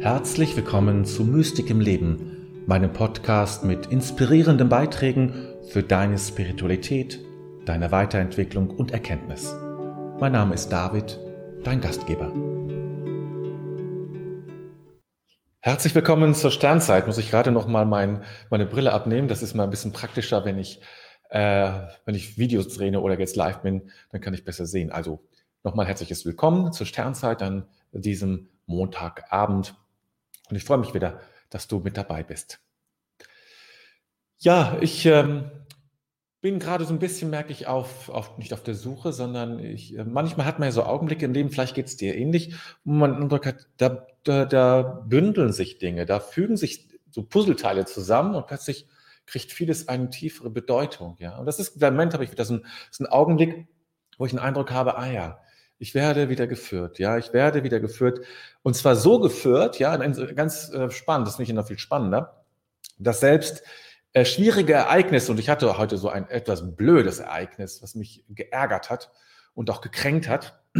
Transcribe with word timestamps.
Herzlich 0.00 0.56
willkommen 0.56 1.04
zu 1.04 1.24
Mystik 1.24 1.68
im 1.68 1.78
Leben, 1.78 2.64
meinem 2.66 2.90
Podcast 2.90 3.64
mit 3.64 3.84
inspirierenden 3.88 4.70
Beiträgen 4.70 5.34
für 5.68 5.82
deine 5.82 6.16
Spiritualität, 6.16 7.20
deine 7.66 7.92
Weiterentwicklung 7.92 8.70
und 8.70 8.92
Erkenntnis. 8.92 9.54
Mein 10.18 10.32
Name 10.32 10.54
ist 10.54 10.70
David, 10.70 11.20
dein 11.64 11.82
Gastgeber. 11.82 12.32
Herzlich 15.60 15.94
willkommen 15.94 16.34
zur 16.34 16.50
Sternzeit. 16.50 17.06
Muss 17.06 17.18
ich 17.18 17.30
gerade 17.30 17.52
noch 17.52 17.68
mal 17.68 17.84
mein, 17.84 18.24
meine 18.48 18.64
Brille 18.64 18.94
abnehmen. 18.94 19.28
Das 19.28 19.42
ist 19.42 19.52
mal 19.52 19.64
ein 19.64 19.70
bisschen 19.70 19.92
praktischer, 19.92 20.46
wenn 20.46 20.58
ich, 20.58 20.80
äh, 21.28 21.72
wenn 22.06 22.14
ich 22.14 22.38
Videos 22.38 22.68
drehe 22.68 22.98
oder 22.98 23.18
jetzt 23.18 23.36
live 23.36 23.60
bin, 23.60 23.90
dann 24.12 24.22
kann 24.22 24.32
ich 24.32 24.46
besser 24.46 24.64
sehen. 24.64 24.90
Also 24.90 25.20
nochmal 25.62 25.84
herzliches 25.84 26.24
Willkommen 26.24 26.72
zur 26.72 26.86
Sternzeit 26.86 27.42
an 27.42 27.66
diesem 27.92 28.48
Montagabend. 28.64 29.74
Und 30.50 30.56
ich 30.56 30.64
freue 30.64 30.78
mich 30.78 30.94
wieder, 30.94 31.20
dass 31.48 31.68
du 31.68 31.78
mit 31.80 31.96
dabei 31.96 32.22
bist. 32.22 32.60
Ja, 34.38 34.78
ich 34.80 35.04
ähm, 35.06 35.50
bin 36.40 36.58
gerade 36.58 36.84
so 36.84 36.94
ein 36.94 36.98
bisschen, 36.98 37.28
merke 37.30 37.52
ich, 37.52 37.66
auf, 37.66 38.08
auf, 38.08 38.38
nicht 38.38 38.54
auf 38.54 38.62
der 38.62 38.74
Suche, 38.74 39.12
sondern 39.12 39.58
ich, 39.58 39.96
äh, 39.96 40.04
manchmal 40.04 40.46
hat 40.46 40.58
man 40.58 40.68
ja 40.68 40.72
so 40.72 40.84
Augenblicke 40.84 41.24
im 41.24 41.34
Leben, 41.34 41.50
vielleicht 41.50 41.74
geht 41.74 41.86
es 41.86 41.96
dir 41.96 42.16
ähnlich, 42.16 42.54
wo 42.84 42.92
man 42.92 43.12
den 43.12 43.22
Eindruck 43.24 43.46
hat, 43.46 43.66
da, 43.76 44.06
da, 44.24 44.46
da 44.46 44.82
bündeln 45.06 45.52
sich 45.52 45.78
Dinge, 45.78 46.06
da 46.06 46.20
fügen 46.20 46.56
sich 46.56 46.88
so 47.10 47.22
Puzzleteile 47.22 47.84
zusammen 47.84 48.34
und 48.34 48.46
plötzlich 48.46 48.86
kriegt 49.26 49.52
vieles 49.52 49.88
eine 49.88 50.08
tiefere 50.10 50.50
Bedeutung. 50.50 51.16
Ja? 51.18 51.36
Und 51.36 51.46
das 51.46 51.58
ist, 51.58 51.80
im 51.82 51.92
Moment 51.92 52.14
habe 52.14 52.24
ich 52.24 52.32
wieder 52.32 52.44
so 52.44 52.54
einen, 52.54 52.66
so 52.90 53.04
einen 53.04 53.12
Augenblick, 53.12 53.66
wo 54.16 54.24
ich 54.24 54.32
den 54.32 54.40
Eindruck 54.40 54.70
habe, 54.70 54.96
ah 54.96 55.10
ja, 55.10 55.40
ich 55.80 55.94
werde 55.94 56.28
wieder 56.28 56.46
geführt, 56.46 56.98
ja, 56.98 57.16
ich 57.16 57.32
werde 57.32 57.64
wieder 57.64 57.80
geführt. 57.80 58.20
Und 58.62 58.76
zwar 58.76 58.96
so 58.96 59.18
geführt, 59.18 59.78
ja, 59.78 59.96
ganz 59.96 60.70
äh, 60.72 60.90
spannend, 60.90 61.26
das 61.26 61.36
finde 61.36 61.50
ich 61.50 61.54
noch 61.56 61.66
viel 61.66 61.78
spannender, 61.78 62.44
dass 62.98 63.20
selbst 63.20 63.62
äh, 64.12 64.26
schwierige 64.26 64.74
Ereignisse, 64.74 65.32
und 65.32 65.40
ich 65.40 65.48
hatte 65.48 65.78
heute 65.78 65.96
so 65.96 66.10
ein 66.10 66.28
etwas 66.28 66.76
blödes 66.76 67.18
Ereignis, 67.18 67.80
was 67.80 67.94
mich 67.94 68.24
geärgert 68.28 68.90
hat 68.90 69.10
und 69.54 69.70
auch 69.70 69.80
gekränkt 69.80 70.28
hat, 70.28 70.62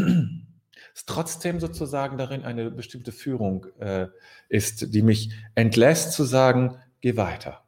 es 0.94 1.06
trotzdem 1.06 1.60
sozusagen 1.60 2.18
darin 2.18 2.44
eine 2.44 2.70
bestimmte 2.70 3.10
Führung 3.10 3.66
äh, 3.78 4.08
ist, 4.50 4.92
die 4.92 5.02
mich 5.02 5.32
entlässt 5.54 6.12
zu 6.12 6.24
sagen, 6.24 6.76
geh 7.00 7.16
weiter, 7.16 7.64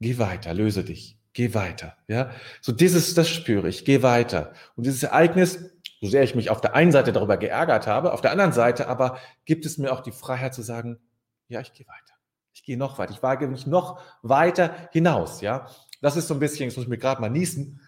geh 0.00 0.18
weiter, 0.18 0.52
löse 0.52 0.84
dich, 0.84 1.16
geh 1.32 1.54
weiter, 1.54 1.96
ja. 2.08 2.30
So 2.60 2.72
dieses, 2.72 3.14
das 3.14 3.30
spüre 3.30 3.70
ich, 3.70 3.86
geh 3.86 4.02
weiter. 4.02 4.52
Und 4.76 4.84
dieses 4.84 5.02
Ereignis 5.02 5.72
so 6.02 6.08
sehr 6.08 6.24
ich 6.24 6.34
mich 6.34 6.50
auf 6.50 6.60
der 6.60 6.74
einen 6.74 6.90
Seite 6.90 7.12
darüber 7.12 7.36
geärgert 7.36 7.86
habe, 7.86 8.12
auf 8.12 8.20
der 8.20 8.32
anderen 8.32 8.52
Seite 8.52 8.88
aber 8.88 9.18
gibt 9.44 9.64
es 9.64 9.78
mir 9.78 9.92
auch 9.92 10.00
die 10.00 10.10
Freiheit 10.10 10.52
zu 10.52 10.60
sagen, 10.60 10.98
ja, 11.46 11.60
ich 11.60 11.72
gehe 11.72 11.86
weiter. 11.86 12.14
Ich 12.52 12.64
gehe 12.64 12.76
noch 12.76 12.98
weiter. 12.98 13.12
Ich 13.12 13.22
wage 13.22 13.46
mich 13.46 13.68
noch 13.68 14.00
weiter 14.22 14.74
hinaus, 14.90 15.40
ja. 15.40 15.68
Das 16.00 16.16
ist 16.16 16.26
so 16.26 16.34
ein 16.34 16.40
bisschen, 16.40 16.64
jetzt 16.64 16.76
muss 16.76 16.84
ich 16.84 16.90
mir 16.90 16.98
gerade 16.98 17.20
mal 17.20 17.30
niesen. 17.30 17.80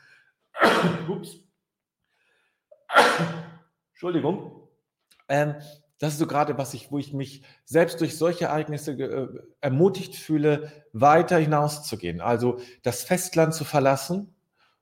Ups. 1.09 1.41
Entschuldigung. 3.93 4.69
Ähm, 5.29 5.57
das 5.99 6.13
ist 6.13 6.21
so 6.21 6.29
gerade, 6.29 6.57
was 6.57 6.73
ich, 6.73 6.93
wo 6.93 6.99
ich 6.99 7.13
mich 7.13 7.43
selbst 7.65 8.01
durch 8.01 8.17
solche 8.17 8.45
Ereignisse 8.45 8.93
äh, 8.93 9.29
ermutigt 9.61 10.15
fühle, 10.15 10.71
weiter 10.93 11.39
hinauszugehen. 11.39 12.21
Also 12.21 12.61
das 12.85 13.03
Festland 13.03 13.55
zu 13.55 13.65
verlassen 13.65 14.37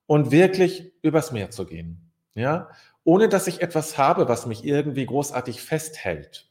und 0.05 0.31
wirklich 0.31 0.93
übers 1.01 1.33
Meer 1.33 1.51
zu 1.51 1.65
gehen. 1.65 2.13
Ja, 2.35 2.71
ohne 3.05 3.29
dass 3.29 3.47
ich 3.47 3.63
etwas 3.63 3.99
habe, 3.99 4.29
was 4.29 4.47
mich 4.47 4.65
irgendwie 4.65 5.07
großartig 5.07 5.61
festhält. 5.63 6.49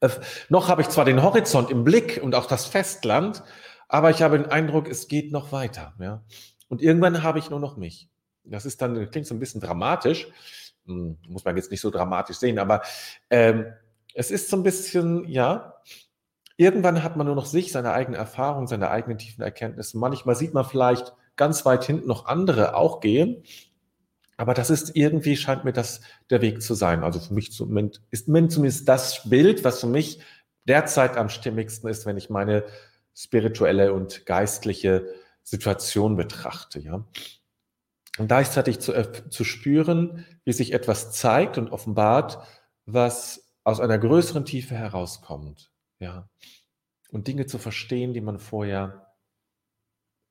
Äh, 0.00 0.08
noch 0.48 0.68
habe 0.68 0.82
ich 0.82 0.88
zwar 0.88 1.04
den 1.04 1.22
Horizont 1.22 1.70
im 1.70 1.84
Blick 1.84 2.20
und 2.22 2.34
auch 2.34 2.46
das 2.46 2.66
Festland, 2.66 3.42
aber 3.88 4.10
ich 4.10 4.22
habe 4.22 4.38
den 4.38 4.50
Eindruck, 4.50 4.88
es 4.88 5.08
geht 5.08 5.32
noch 5.32 5.52
weiter. 5.52 5.94
Ja? 5.98 6.22
Und 6.68 6.82
irgendwann 6.82 7.22
habe 7.22 7.38
ich 7.38 7.50
nur 7.50 7.60
noch 7.60 7.76
mich. 7.76 8.08
Das 8.44 8.66
ist 8.66 8.82
dann, 8.82 9.10
klingt 9.10 9.26
so 9.26 9.34
ein 9.34 9.40
bisschen 9.40 9.60
dramatisch, 9.60 10.26
hm, 10.86 11.18
muss 11.28 11.44
man 11.44 11.56
jetzt 11.56 11.70
nicht 11.70 11.80
so 11.80 11.90
dramatisch 11.90 12.36
sehen, 12.36 12.58
aber 12.58 12.82
ähm, 13.30 13.66
es 14.14 14.30
ist 14.30 14.50
so 14.50 14.56
ein 14.56 14.62
bisschen, 14.62 15.26
ja, 15.28 15.74
irgendwann 16.56 17.02
hat 17.02 17.16
man 17.16 17.26
nur 17.26 17.36
noch 17.36 17.46
sich, 17.46 17.72
seine 17.72 17.92
eigene 17.92 18.16
Erfahrung, 18.16 18.66
seine 18.66 18.90
eigenen 18.90 19.18
tiefen 19.18 19.42
Erkenntnisse. 19.42 19.98
Manchmal 19.98 20.36
sieht 20.36 20.54
man 20.54 20.64
vielleicht 20.64 21.14
ganz 21.36 21.64
weit 21.64 21.84
hinten 21.84 22.06
noch 22.06 22.26
andere 22.26 22.76
auch 22.76 23.00
gehen 23.00 23.42
aber 24.36 24.54
das 24.54 24.70
ist 24.70 24.96
irgendwie, 24.96 25.36
scheint 25.36 25.64
mir 25.64 25.72
das 25.72 26.00
der 26.30 26.42
Weg 26.42 26.62
zu 26.62 26.74
sein. 26.74 27.04
Also 27.04 27.20
für 27.20 27.34
mich 27.34 27.52
zumindest, 27.52 28.02
ist 28.10 28.26
zumindest 28.26 28.88
das 28.88 29.28
Bild, 29.28 29.64
was 29.64 29.80
für 29.80 29.86
mich 29.86 30.20
derzeit 30.64 31.16
am 31.16 31.28
stimmigsten 31.28 31.88
ist, 31.88 32.06
wenn 32.06 32.16
ich 32.16 32.30
meine 32.30 32.64
spirituelle 33.14 33.92
und 33.92 34.26
geistliche 34.26 35.06
Situation 35.42 36.16
betrachte. 36.16 36.80
Ja. 36.80 37.04
Und 38.18 38.28
gleichzeitig 38.28 38.80
zu, 38.80 38.92
äh, 38.92 39.28
zu 39.28 39.44
spüren, 39.44 40.24
wie 40.44 40.52
sich 40.52 40.72
etwas 40.72 41.12
zeigt 41.12 41.58
und 41.58 41.70
offenbart, 41.70 42.38
was 42.86 43.52
aus 43.62 43.80
einer 43.80 43.98
größeren 43.98 44.44
Tiefe 44.44 44.74
herauskommt. 44.74 45.70
Ja. 46.00 46.28
Und 47.10 47.28
Dinge 47.28 47.46
zu 47.46 47.58
verstehen, 47.58 48.14
die 48.14 48.20
man 48.20 48.40
vorher 48.40 49.14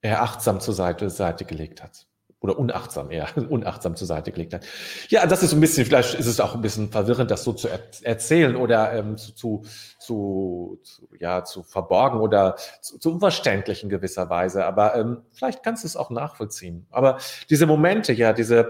eher 0.01 0.21
achtsam 0.21 0.59
zur 0.59 0.73
Seite, 0.73 1.09
Seite 1.09 1.45
gelegt 1.45 1.81
hat 1.81 2.07
oder 2.43 2.59
unachtsam 2.59 3.09
eher, 3.09 3.29
unachtsam 3.49 3.95
zur 3.95 4.05
Seite 4.05 4.33
gelegt 4.33 4.53
hat. 4.53 4.65
Ja, 5.07 5.25
das 5.25 5.41
ist 5.43 5.53
ein 5.53 5.61
bisschen, 5.61 5.85
vielleicht 5.85 6.13
ist 6.13 6.27
es 6.27 6.41
auch 6.41 6.53
ein 6.53 6.61
bisschen 6.61 6.91
verwirrend, 6.91 7.31
das 7.31 7.45
so 7.45 7.53
zu 7.53 7.69
er 7.69 7.79
erzählen 8.01 8.57
oder 8.57 8.91
ähm, 8.93 9.17
zu, 9.17 9.31
zu, 9.31 9.63
zu, 9.97 10.79
zu, 10.83 11.09
ja, 11.17 11.45
zu 11.45 11.63
verborgen 11.63 12.19
oder 12.19 12.57
zu, 12.81 12.99
zu 12.99 13.13
unverständlich 13.13 13.81
in 13.81 13.89
gewisser 13.89 14.29
Weise. 14.29 14.65
Aber 14.65 14.93
ähm, 14.95 15.21
vielleicht 15.31 15.63
kannst 15.63 15.83
du 15.83 15.87
es 15.87 15.95
auch 15.95 16.09
nachvollziehen. 16.09 16.85
Aber 16.91 17.17
diese 17.49 17.65
Momente, 17.65 18.11
ja, 18.11 18.33
diese, 18.33 18.67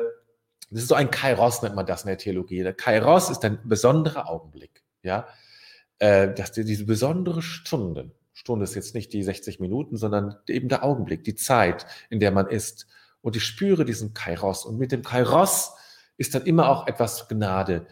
das 0.70 0.84
ist 0.84 0.90
so 0.90 0.96
ein 0.96 1.10
Kairos, 1.10 1.64
nennt 1.64 1.76
man 1.76 1.88
das 1.88 2.04
in 2.04 2.10
der 2.10 2.20
Theologie. 2.20 2.62
Der 2.62 2.74
Kairos 2.74 3.32
ist 3.32 3.44
ein 3.44 3.58
besonderer 3.64 4.30
Augenblick, 4.30 4.84
ja, 5.02 5.28
äh, 5.98 6.32
dass 6.32 6.52
dir 6.52 6.64
diese 6.64 6.86
besondere 6.86 7.42
Stunde, 7.42 8.12
Stunde 8.34 8.66
ist 8.66 8.76
jetzt 8.76 8.94
nicht 8.94 9.14
die 9.14 9.24
60 9.24 9.60
Minuten, 9.60 9.98
sondern 9.98 10.36
eben 10.48 10.70
der 10.70 10.84
Augenblick, 10.84 11.24
die 11.24 11.36
Zeit, 11.36 11.88
in 12.10 12.20
der 12.20 12.32
man 12.32 12.48
ist, 12.48 12.88
und 13.24 13.36
ich 13.36 13.44
spüre 13.44 13.86
diesen 13.86 14.14
Kairos. 14.14 14.66
Und 14.66 14.78
mit 14.78 14.92
dem 14.92 15.02
Kairos 15.02 15.74
ist 16.18 16.36
dann 16.36 16.44
immer 16.44 16.70
auch 16.70 16.86
etwas 16.88 17.28
Gnade 17.28 17.88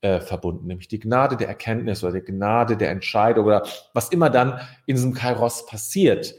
äh, 0.00 0.20
verbunden, 0.20 0.68
nämlich 0.68 0.88
die 0.88 1.00
Gnade 1.00 1.36
der 1.36 1.48
Erkenntnis 1.48 2.02
oder 2.02 2.14
die 2.14 2.32
Gnade 2.32 2.76
der 2.76 2.90
Entscheidung 2.90 3.44
oder 3.46 3.66
was 3.92 4.10
immer 4.10 4.30
dann 4.30 4.60
in 4.86 4.94
diesem 4.94 5.12
Kairos 5.12 5.66
passiert. 5.66 6.34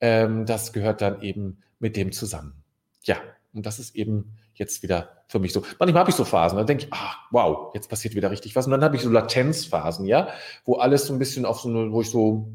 Ähm, 0.00 0.46
das 0.46 0.72
gehört 0.72 1.00
dann 1.00 1.22
eben 1.22 1.62
mit 1.80 1.96
dem 1.96 2.12
zusammen. 2.12 2.62
Ja, 3.04 3.16
und 3.54 3.64
das 3.66 3.78
ist 3.78 3.96
eben 3.96 4.36
jetzt 4.54 4.82
wieder 4.82 5.22
für 5.26 5.38
mich 5.38 5.52
so. 5.52 5.62
Manchmal 5.78 6.00
habe 6.00 6.10
ich 6.10 6.16
so 6.16 6.24
Phasen, 6.24 6.58
da 6.58 6.64
denke 6.64 6.84
ich, 6.84 6.92
ah, 6.92 7.14
wow, 7.30 7.72
jetzt 7.74 7.88
passiert 7.88 8.14
wieder 8.14 8.30
richtig 8.30 8.54
was. 8.54 8.66
Und 8.66 8.72
dann 8.72 8.84
habe 8.84 8.96
ich 8.96 9.02
so 9.02 9.10
Latenzphasen, 9.10 10.04
ja, 10.04 10.28
wo 10.64 10.74
alles 10.74 11.06
so 11.06 11.14
ein 11.14 11.18
bisschen 11.18 11.46
auf 11.46 11.60
so 11.60 11.68
eine, 11.68 11.90
wo 11.90 12.02
ich 12.02 12.10
so, 12.10 12.48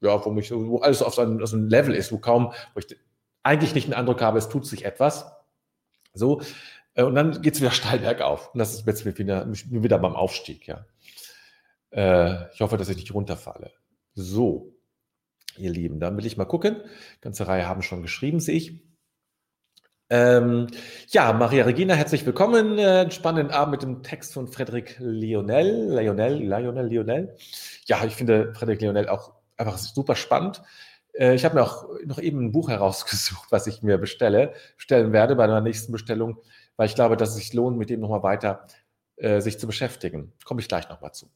ja, 0.00 0.24
wo 0.24 0.30
mich, 0.30 0.50
wo 0.50 0.78
alles 0.78 1.02
auf 1.02 1.14
so 1.14 1.22
einem, 1.22 1.44
so 1.46 1.56
einem 1.56 1.68
Level 1.68 1.94
ist, 1.94 2.10
wo 2.10 2.18
kaum, 2.18 2.52
wo 2.74 2.80
ich 2.80 2.96
eigentlich 3.42 3.74
nicht 3.74 3.86
den 3.86 3.94
Eindruck 3.94 4.20
habe, 4.20 4.38
es 4.38 4.48
tut 4.48 4.66
sich 4.66 4.84
etwas. 4.84 5.26
So, 6.14 6.42
äh, 6.94 7.02
und 7.02 7.14
dann 7.14 7.42
geht 7.42 7.54
es 7.54 7.60
wieder 7.60 7.70
steil 7.72 8.00
bergauf. 8.00 8.52
Und 8.52 8.58
das 8.58 8.74
ist 8.74 8.86
jetzt 8.86 9.04
wieder, 9.04 9.46
wieder 9.48 9.98
beim 9.98 10.14
Aufstieg, 10.14 10.66
ja. 10.66 10.86
Äh, 11.90 12.52
ich 12.54 12.60
hoffe, 12.60 12.76
dass 12.76 12.88
ich 12.88 12.96
nicht 12.96 13.14
runterfalle. 13.14 13.70
So, 14.14 14.74
ihr 15.56 15.70
Lieben, 15.70 16.00
dann 16.00 16.16
will 16.16 16.26
ich 16.26 16.36
mal 16.36 16.44
gucken. 16.44 16.76
Ganze 17.20 17.46
Reihe 17.46 17.66
haben 17.66 17.82
schon 17.82 18.02
geschrieben, 18.02 18.40
sehe 18.40 18.56
ich. 18.56 18.82
Ähm, 20.10 20.66
ja, 21.08 21.32
Maria 21.32 21.64
Regina, 21.64 21.94
herzlich 21.94 22.26
willkommen. 22.26 22.78
Äh, 22.78 23.10
spannenden 23.10 23.50
Abend 23.50 23.72
mit 23.72 23.82
dem 23.82 24.02
Text 24.02 24.34
von 24.34 24.46
Frederik 24.46 24.96
Lionel. 24.98 25.88
Lionel, 25.90 26.42
Lionel, 26.42 26.86
Lionel. 26.86 27.36
Ja, 27.86 28.04
ich 28.04 28.14
finde 28.14 28.52
Frederik 28.54 28.82
Lionel 28.82 29.08
auch 29.08 29.32
einfach 29.56 29.78
super 29.78 30.14
spannend. 30.14 30.62
Äh, 31.12 31.34
ich 31.34 31.44
habe 31.44 31.56
mir 31.56 31.62
auch 31.62 31.86
noch 32.04 32.18
eben 32.18 32.46
ein 32.46 32.52
Buch 32.52 32.68
herausgesucht, 32.68 33.50
was 33.50 33.66
ich 33.66 33.82
mir 33.82 33.98
bestelle, 33.98 34.54
bestellen 34.76 35.12
werde 35.12 35.36
bei 35.36 35.46
meiner 35.46 35.60
nächsten 35.60 35.92
Bestellung, 35.92 36.38
weil 36.76 36.86
ich 36.86 36.94
glaube, 36.94 37.16
dass 37.16 37.30
es 37.30 37.36
sich 37.36 37.52
lohnt, 37.52 37.78
mit 37.78 37.90
dem 37.90 38.00
nochmal 38.00 38.22
weiter 38.22 38.66
äh, 39.16 39.40
sich 39.40 39.58
zu 39.58 39.66
beschäftigen. 39.66 40.32
Komme 40.44 40.60
ich 40.62 40.68
gleich 40.68 40.88
nochmal 40.88 41.12
zu. 41.12 41.30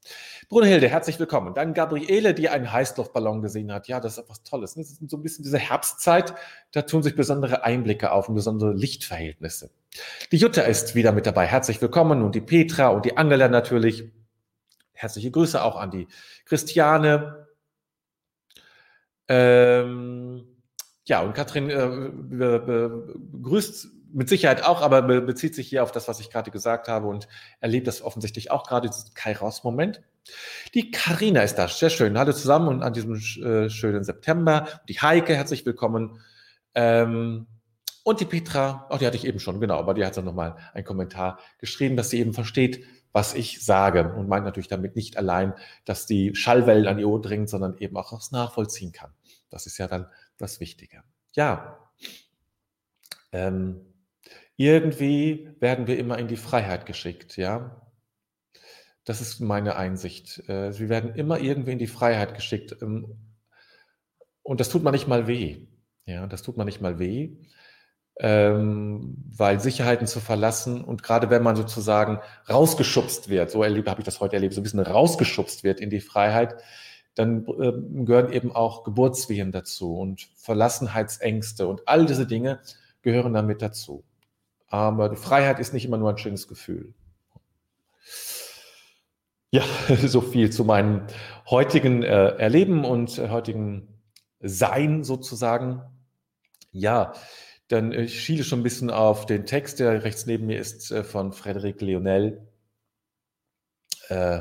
Brunhilde, 0.48 0.88
herzlich 0.88 1.20
willkommen. 1.20 1.54
Dann 1.54 1.72
Gabriele, 1.74 2.34
die 2.34 2.48
einen 2.48 2.72
Heißluftballon 2.72 3.42
gesehen 3.42 3.70
hat. 3.72 3.86
Ja, 3.86 4.00
das 4.00 4.14
ist 4.14 4.24
etwas 4.24 4.42
Tolles. 4.42 4.74
Das 4.74 4.90
ist 4.90 5.10
so 5.10 5.16
ein 5.16 5.22
bisschen 5.22 5.44
diese 5.44 5.58
Herbstzeit. 5.58 6.34
Da 6.72 6.82
tun 6.82 7.02
sich 7.02 7.14
besondere 7.14 7.62
Einblicke 7.64 8.10
auf 8.10 8.28
und 8.28 8.34
besondere 8.34 8.72
Lichtverhältnisse. 8.72 9.70
Die 10.32 10.36
Jutta 10.36 10.62
ist 10.62 10.94
wieder 10.94 11.12
mit 11.12 11.26
dabei. 11.26 11.46
Herzlich 11.46 11.80
willkommen. 11.80 12.22
Und 12.22 12.34
die 12.34 12.40
Petra 12.40 12.88
und 12.88 13.04
die 13.04 13.16
Angela 13.16 13.46
natürlich. 13.46 14.10
Herzliche 14.92 15.30
Grüße 15.30 15.62
auch 15.62 15.76
an 15.76 15.90
die 15.90 16.08
Christiane, 16.46 17.45
ähm, 19.28 20.44
ja, 21.04 21.22
und 21.22 21.34
Katrin 21.34 21.70
äh, 21.70 22.10
begrüßt 22.30 23.88
mit 24.12 24.28
Sicherheit 24.28 24.64
auch, 24.64 24.82
aber 24.82 25.02
bezieht 25.02 25.54
sich 25.54 25.68
hier 25.68 25.82
auf 25.82 25.92
das, 25.92 26.08
was 26.08 26.20
ich 26.20 26.30
gerade 26.30 26.50
gesagt 26.50 26.88
habe 26.88 27.06
und 27.06 27.28
erlebt 27.60 27.86
das 27.86 28.02
offensichtlich 28.02 28.50
auch 28.50 28.66
gerade, 28.66 28.88
diesen 28.88 29.14
Kairos-Moment. 29.14 30.00
Die 30.74 30.90
Karina 30.90 31.42
ist 31.42 31.56
da, 31.56 31.68
sehr 31.68 31.90
schön. 31.90 32.18
Hallo 32.18 32.32
zusammen 32.32 32.68
und 32.68 32.82
an 32.82 32.92
diesem 32.92 33.14
äh, 33.14 33.68
schönen 33.68 34.04
September. 34.04 34.66
Die 34.88 35.00
Heike, 35.00 35.34
herzlich 35.34 35.66
willkommen. 35.66 36.20
Ähm, 36.74 37.46
und 38.04 38.20
die 38.20 38.24
Petra, 38.24 38.86
auch 38.88 38.98
die 38.98 39.06
hatte 39.06 39.16
ich 39.16 39.26
eben 39.26 39.40
schon, 39.40 39.60
genau, 39.60 39.78
aber 39.78 39.94
die 39.94 40.04
hat 40.04 40.16
dann 40.16 40.24
nochmal 40.24 40.56
einen 40.72 40.84
Kommentar 40.84 41.38
geschrieben, 41.58 41.96
dass 41.96 42.10
sie 42.10 42.20
eben 42.20 42.34
versteht, 42.34 42.84
was 43.16 43.32
ich 43.32 43.64
sage 43.64 44.12
und 44.12 44.28
meint 44.28 44.44
natürlich 44.44 44.68
damit 44.68 44.94
nicht 44.94 45.16
allein, 45.16 45.54
dass 45.86 46.04
die 46.04 46.34
Schallwellen 46.34 46.86
an 46.86 46.98
ihr 46.98 47.08
Ohr 47.08 47.22
dringen, 47.22 47.46
sondern 47.46 47.78
eben 47.78 47.96
auch 47.96 48.12
was 48.12 48.30
nachvollziehen 48.30 48.92
kann. 48.92 49.10
Das 49.48 49.64
ist 49.64 49.78
ja 49.78 49.88
dann 49.88 50.06
das 50.36 50.60
Wichtige. 50.60 51.02
Ja, 51.32 51.78
ähm, 53.32 53.80
irgendwie 54.56 55.48
werden 55.60 55.86
wir 55.86 55.98
immer 55.98 56.18
in 56.18 56.28
die 56.28 56.36
Freiheit 56.36 56.84
geschickt, 56.84 57.38
ja. 57.38 57.80
Das 59.06 59.22
ist 59.22 59.40
meine 59.40 59.76
Einsicht. 59.76 60.46
Äh, 60.50 60.78
wir 60.78 60.90
werden 60.90 61.14
immer 61.14 61.40
irgendwie 61.40 61.72
in 61.72 61.78
die 61.78 61.86
Freiheit 61.86 62.34
geschickt. 62.34 62.76
Ähm, 62.82 63.16
und 64.42 64.60
das 64.60 64.68
tut 64.68 64.82
man 64.82 64.92
nicht 64.92 65.08
mal 65.08 65.26
weh. 65.26 65.66
Ja, 66.04 66.26
das 66.26 66.42
tut 66.42 66.58
man 66.58 66.66
nicht 66.66 66.82
mal 66.82 66.98
weh, 66.98 67.34
ähm, 68.18 69.16
weil 69.36 69.60
Sicherheiten 69.60 70.06
zu 70.06 70.20
verlassen 70.20 70.82
und 70.82 71.02
gerade 71.02 71.28
wenn 71.28 71.42
man 71.42 71.56
sozusagen 71.56 72.20
rausgeschubst 72.48 73.28
wird, 73.28 73.50
so 73.50 73.62
erlebe, 73.62 73.90
habe 73.90 74.00
ich 74.00 74.06
das 74.06 74.20
heute 74.20 74.36
erlebt, 74.36 74.54
so 74.54 74.60
ein 74.60 74.64
bisschen 74.64 74.80
rausgeschubst 74.80 75.64
wird 75.64 75.80
in 75.80 75.90
die 75.90 76.00
Freiheit, 76.00 76.56
dann 77.14 77.46
äh, 77.46 77.72
gehören 78.04 78.32
eben 78.32 78.54
auch 78.54 78.84
Geburtswehen 78.84 79.52
dazu 79.52 79.98
und 79.98 80.28
Verlassenheitsängste 80.36 81.66
und 81.66 81.86
all 81.86 82.06
diese 82.06 82.26
Dinge 82.26 82.60
gehören 83.02 83.34
damit 83.34 83.60
dazu. 83.62 84.04
Aber 84.68 85.14
Freiheit 85.16 85.58
ist 85.58 85.72
nicht 85.72 85.84
immer 85.84 85.98
nur 85.98 86.10
ein 86.10 86.18
schönes 86.18 86.48
Gefühl. 86.48 86.94
Ja, 89.50 89.62
so 90.06 90.20
viel 90.20 90.50
zu 90.50 90.64
meinem 90.64 91.02
heutigen 91.48 92.02
äh, 92.02 92.28
Erleben 92.36 92.84
und 92.84 93.18
äh, 93.18 93.28
heutigen 93.28 93.88
Sein 94.40 95.04
sozusagen. 95.04 95.82
Ja, 96.72 97.12
dann 97.68 97.92
ich 97.92 97.98
äh, 97.98 98.08
schiele 98.08 98.44
schon 98.44 98.60
ein 98.60 98.64
bisschen 98.64 98.90
auf 98.90 99.26
den 99.26 99.46
Text, 99.46 99.80
der 99.80 100.04
rechts 100.04 100.26
neben 100.26 100.46
mir 100.46 100.58
ist, 100.58 100.90
äh, 100.90 101.04
von 101.04 101.32
Frederic 101.32 101.80
Lionel. 101.80 102.46
Äh, 104.08 104.40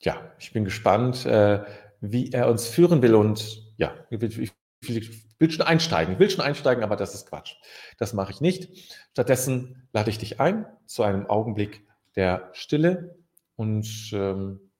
ja, 0.00 0.32
ich 0.38 0.52
bin 0.52 0.64
gespannt, 0.64 1.26
äh, 1.26 1.64
wie 2.00 2.32
er 2.32 2.48
uns 2.48 2.66
führen 2.66 3.02
will 3.02 3.14
und 3.14 3.62
ja, 3.76 3.94
ich, 4.10 4.52
ich 4.88 5.30
will 5.38 5.50
schon 5.50 5.66
einsteigen, 5.66 6.14
ich 6.14 6.20
will 6.20 6.30
schon 6.30 6.44
einsteigen, 6.44 6.82
aber 6.82 6.96
das 6.96 7.14
ist 7.14 7.28
Quatsch. 7.28 7.54
Das 7.98 8.12
mache 8.12 8.32
ich 8.32 8.40
nicht. 8.40 8.68
Stattdessen 9.12 9.88
lade 9.92 10.10
ich 10.10 10.18
dich 10.18 10.40
ein 10.40 10.66
zu 10.86 11.02
einem 11.02 11.26
Augenblick 11.26 11.86
der 12.16 12.50
Stille 12.52 13.16
und 13.56 14.10
ähm, 14.12 14.72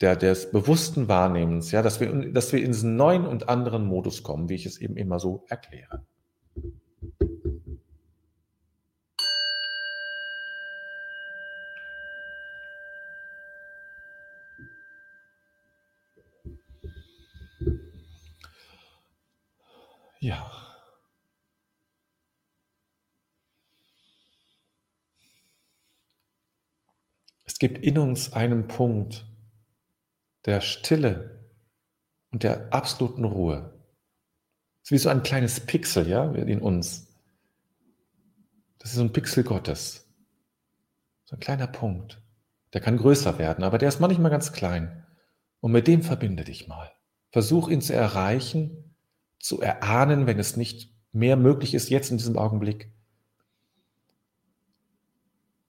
der, 0.00 0.16
des 0.16 0.50
bewussten 0.50 1.08
Wahrnehmens, 1.08 1.70
ja, 1.72 1.82
dass 1.82 2.00
wir, 2.00 2.32
dass 2.32 2.52
wir 2.52 2.62
in 2.62 2.72
diesen 2.72 2.96
neuen 2.96 3.26
und 3.26 3.48
anderen 3.48 3.84
Modus 3.84 4.22
kommen, 4.22 4.48
wie 4.48 4.54
ich 4.54 4.66
es 4.66 4.78
eben 4.78 4.96
immer 4.96 5.18
so 5.18 5.44
erkläre. 5.48 6.04
Ja. 20.20 20.50
Es 27.44 27.58
gibt 27.58 27.84
in 27.84 27.98
uns 27.98 28.32
einen 28.32 28.68
Punkt 28.68 29.26
der 30.44 30.60
Stille 30.60 31.50
und 32.30 32.42
der 32.42 32.72
absoluten 32.72 33.24
Ruhe. 33.24 33.74
Es 34.82 34.88
ist 34.88 34.90
wie 34.92 34.98
so 34.98 35.08
ein 35.08 35.22
kleines 35.22 35.60
Pixel, 35.60 36.08
ja, 36.08 36.30
in 36.32 36.60
uns. 36.60 37.08
Das 38.78 38.92
ist 38.92 38.98
ein 38.98 39.12
Pixel 39.12 39.44
Gottes. 39.44 40.08
So 41.24 41.36
ein 41.36 41.40
kleiner 41.40 41.66
Punkt. 41.66 42.22
Der 42.72 42.80
kann 42.80 42.96
größer 42.96 43.38
werden, 43.38 43.64
aber 43.64 43.78
der 43.78 43.88
ist 43.88 44.00
manchmal 44.00 44.30
ganz 44.30 44.52
klein. 44.52 45.06
Und 45.60 45.72
mit 45.72 45.86
dem 45.86 46.02
verbinde 46.02 46.44
dich 46.44 46.68
mal. 46.68 46.92
Versuch 47.30 47.68
ihn 47.68 47.80
zu 47.80 47.94
erreichen 47.94 48.87
zu 49.38 49.60
erahnen, 49.60 50.26
wenn 50.26 50.38
es 50.38 50.56
nicht 50.56 50.92
mehr 51.12 51.36
möglich 51.36 51.74
ist 51.74 51.90
jetzt 51.90 52.10
in 52.10 52.18
diesem 52.18 52.36
Augenblick. 52.36 52.92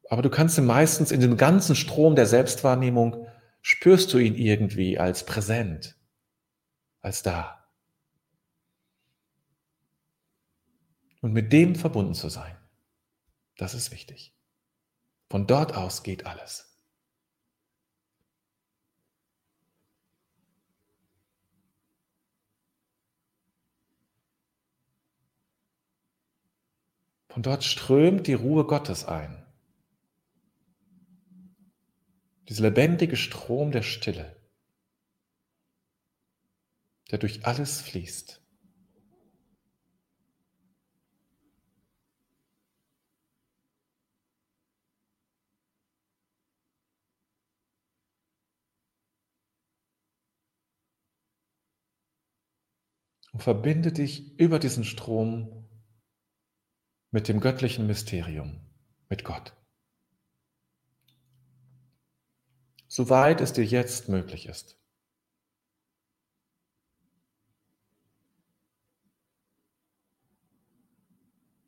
Aber 0.10 0.22
du 0.22 0.30
kannst 0.30 0.58
ihn 0.58 0.66
meistens 0.66 1.12
in 1.12 1.22
dem 1.22 1.38
ganzen 1.38 1.76
Strom 1.76 2.16
der 2.16 2.26
Selbstwahrnehmung, 2.26 3.28
spürst 3.62 4.12
du 4.14 4.18
ihn 4.18 4.36
irgendwie 4.36 4.98
als 4.98 5.26
präsent, 5.26 5.98
als 7.02 7.22
da. 7.22 7.68
Und 11.22 11.34
mit 11.34 11.54
dem 11.54 11.76
verbunden 11.76 12.14
zu 12.16 12.30
sein, 12.30 12.58
das 13.58 13.74
ist 13.74 13.92
wichtig. 13.92 14.34
Von 15.30 15.46
dort 15.46 15.76
aus 15.76 16.02
geht 16.02 16.26
alles. 16.26 16.69
Von 27.30 27.44
dort 27.44 27.64
strömt 27.64 28.26
die 28.26 28.34
Ruhe 28.34 28.66
Gottes 28.66 29.06
ein. 29.06 29.46
Dieser 32.48 32.64
lebendige 32.64 33.16
Strom 33.16 33.72
der 33.72 33.84
Stille, 33.84 34.36
der 37.12 37.20
durch 37.20 37.46
alles 37.46 37.82
fließt. 37.82 38.44
Und 53.32 53.44
verbinde 53.44 53.92
dich 53.92 54.40
über 54.40 54.58
diesen 54.58 54.84
Strom 54.84 55.59
mit 57.12 57.28
dem 57.28 57.40
göttlichen 57.40 57.88
Mysterium, 57.88 58.60
mit 59.10 59.24
Gott. 59.24 59.56
Soweit 62.88 63.42
es 63.42 63.54
dir 63.54 63.66
jetzt 63.66 64.10
möglich 64.10 64.48
ist. 64.48 64.78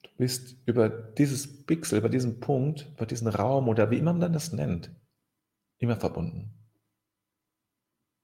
Du 0.04 0.10
bist 0.18 0.58
über 0.66 0.90
dieses 0.90 1.66
Pixel, 1.66 1.98
über 1.98 2.10
diesen 2.10 2.40
Punkt, 2.40 2.88
über 2.96 3.06
diesen 3.06 3.28
Raum 3.28 3.68
oder 3.68 3.90
wie 3.90 3.98
immer 3.98 4.14
man 4.14 4.34
das 4.34 4.52
nennt, 4.52 4.92
immer 5.80 5.96
verbunden. 5.96 6.54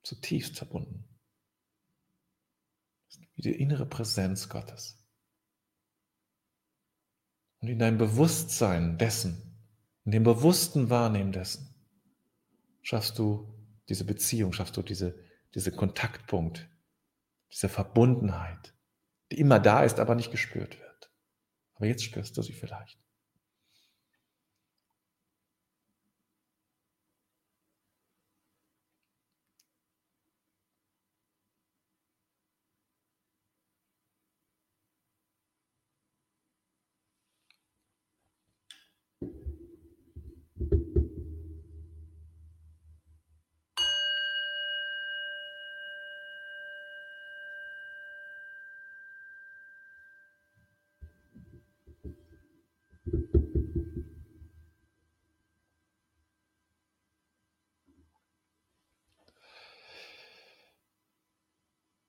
Zutiefst 0.04 0.58
verbunden. 0.58 1.08
Wie 3.36 3.42
die 3.42 3.60
innere 3.60 3.86
Präsenz 3.86 4.50
Gottes. 4.50 5.07
Und 7.68 7.74
in 7.74 7.80
deinem 7.80 7.98
Bewusstsein 7.98 8.98
dessen, 8.98 9.60
in 10.06 10.14
dem 10.14 10.24
bewussten 10.24 10.90
Wahrnehmen 10.90 11.34
dessen, 11.34 11.76
schaffst 12.82 13.20
du 13.20 13.54
diese 13.90 14.06
Beziehung, 14.06 14.54
schaffst 14.54 14.78
du 14.78 14.82
diese, 14.82 15.20
diese 15.54 15.74
Kontaktpunkt, 15.74 16.70
diese 17.52 17.68
Verbundenheit, 17.68 18.74
die 19.34 19.42
immer 19.42 19.60
da 19.60 19.84
ist, 19.84 20.00
aber 20.00 20.16
nicht 20.16 20.32
gespürt 20.32 20.80
wird. 20.80 21.12
Aber 21.74 21.88
jetzt 21.88 22.06
spürst 22.06 22.38
du 22.38 22.42
sie 22.42 22.54
vielleicht. 22.54 22.98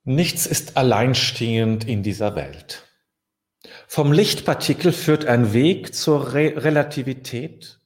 Nichts 0.08 0.46
ist 0.46 0.78
alleinstehend 0.78 1.86
in 1.86 2.02
dieser 2.02 2.34
Welt. 2.34 2.88
Vom 3.86 4.10
Lichtpartikel 4.10 4.90
führt 4.90 5.26
ein 5.26 5.52
Weg 5.52 5.94
zur 5.94 6.32
Re 6.32 6.54
Relativität, 6.56 7.78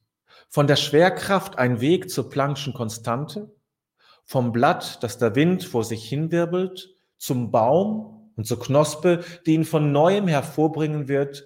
von 0.48 0.68
der 0.68 0.76
Schwerkraft 0.76 1.58
ein 1.58 1.80
Weg 1.80 2.10
zur 2.10 2.30
Planck'schen 2.30 2.74
Konstante, 2.74 3.52
vom 4.24 4.52
Blatt, 4.52 5.02
das 5.02 5.18
der 5.18 5.34
Wind 5.34 5.64
vor 5.64 5.82
sich 5.82 6.08
hinwirbelt, 6.08 6.94
zum 7.18 7.50
Baum 7.50 8.32
und 8.36 8.46
zur 8.46 8.60
Knospe, 8.60 9.24
die 9.44 9.54
ihn 9.54 9.64
von 9.64 9.90
neuem 9.90 10.28
hervorbringen 10.28 11.08
wird, 11.08 11.44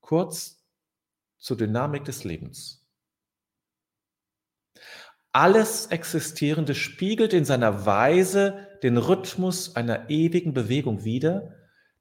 kurz 0.00 0.64
zur 1.36 1.58
Dynamik 1.58 2.06
des 2.06 2.24
Lebens. 2.24 2.82
Alles 5.32 5.86
Existierende 5.86 6.74
spiegelt 6.74 7.34
in 7.34 7.44
seiner 7.44 7.84
Weise 7.84 8.68
den 8.84 8.98
Rhythmus 8.98 9.76
einer 9.76 10.10
ewigen 10.10 10.52
Bewegung 10.52 11.04
wider, 11.04 11.54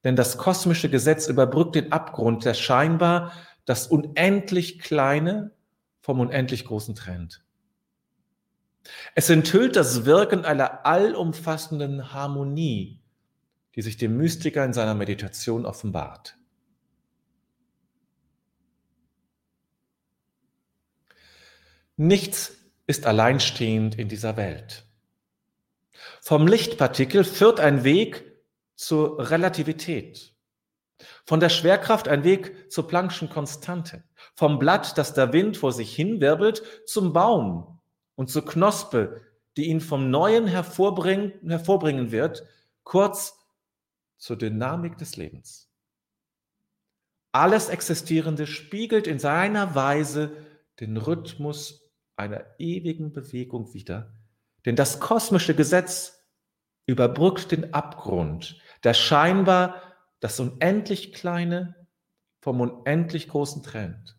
denn 0.04 0.18
das 0.18 0.38
kosmische 0.38 0.90
Gesetz 0.90 1.30
überbrückt 1.30 1.76
den 1.76 1.94
Abgrund, 1.94 2.44
der 2.44 2.54
scheinbar 2.54 3.32
das 3.64 3.88
unendlich 3.88 4.80
Kleine 4.80 5.52
vom 6.02 6.20
unendlich 6.20 6.66
Großen 6.66 6.94
trennt. 6.94 7.46
Es 9.16 9.30
enthüllt 9.30 9.78
das 9.78 10.04
Wirken 10.04 10.44
einer 10.44 10.86
allumfassenden 10.86 12.14
Harmonie, 12.14 13.00
die 13.76 13.82
sich 13.82 13.96
dem 13.96 14.18
Mystiker 14.18 14.66
in 14.66 14.74
seiner 14.74 14.94
Meditation 14.94 15.66
offenbart. 15.66 16.38
Nichts 21.96 22.58
ist 22.88 23.06
alleinstehend 23.06 23.98
in 23.98 24.10
dieser 24.10 24.36
Welt. 24.36 24.83
Vom 26.26 26.48
Lichtpartikel 26.48 27.26
führt 27.26 27.60
ein 27.60 27.84
Weg 27.84 28.24
zur 28.76 29.30
Relativität. 29.30 30.34
Von 31.26 31.42
der 31.42 31.50
Schwerkraft 31.50 32.08
ein 32.08 32.24
Weg 32.24 32.72
zur 32.72 32.88
Planck'schen 32.88 33.28
Konstante. 33.28 34.06
Vom 34.34 34.58
Blatt, 34.58 34.98
das 34.98 35.14
der 35.14 35.34
Wind 35.34 35.58
vor 35.58 35.74
sich 35.74 35.94
hinwirbelt, 35.94 36.64
zum 36.86 37.12
Baum 37.12 37.82
und 38.16 38.30
zur 38.30 38.46
Knospe, 38.46 39.20
die 39.58 39.66
ihn 39.66 39.82
vom 39.82 40.12
Neuen 40.12 40.48
hervorbringen, 40.48 41.34
hervorbringen 41.46 42.14
wird, 42.14 42.48
kurz 42.86 43.38
zur 44.18 44.38
Dynamik 44.38 44.98
des 44.98 45.18
Lebens. 45.18 45.70
Alles 47.34 47.68
Existierende 47.68 48.48
spiegelt 48.48 49.08
in 49.08 49.20
seiner 49.20 49.76
Weise 49.76 50.38
den 50.80 50.96
Rhythmus 50.96 51.92
einer 52.16 52.46
ewigen 52.60 53.12
Bewegung 53.12 53.74
wider, 53.74 54.23
denn 54.66 54.76
das 54.76 55.00
kosmische 55.00 55.56
Gesetz 55.56 56.24
überbrückt 56.86 57.52
den 57.52 57.74
Abgrund, 57.74 58.62
der 58.84 58.94
scheinbar 58.94 59.82
das 60.20 60.40
unendlich 60.40 61.14
Kleine 61.14 61.88
vom 62.42 62.62
unendlich 62.62 63.30
Großen 63.30 63.64
trennt. 63.64 64.18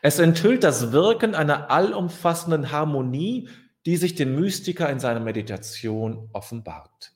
Es 0.00 0.18
enthüllt 0.18 0.64
das 0.64 0.92
Wirken 0.92 1.34
einer 1.34 1.70
allumfassenden 1.70 2.72
Harmonie, 2.72 3.50
die 3.84 3.96
sich 3.96 4.14
dem 4.14 4.34
Mystiker 4.34 4.88
in 4.90 4.98
seiner 4.98 5.20
Meditation 5.20 6.30
offenbart. 6.32 7.14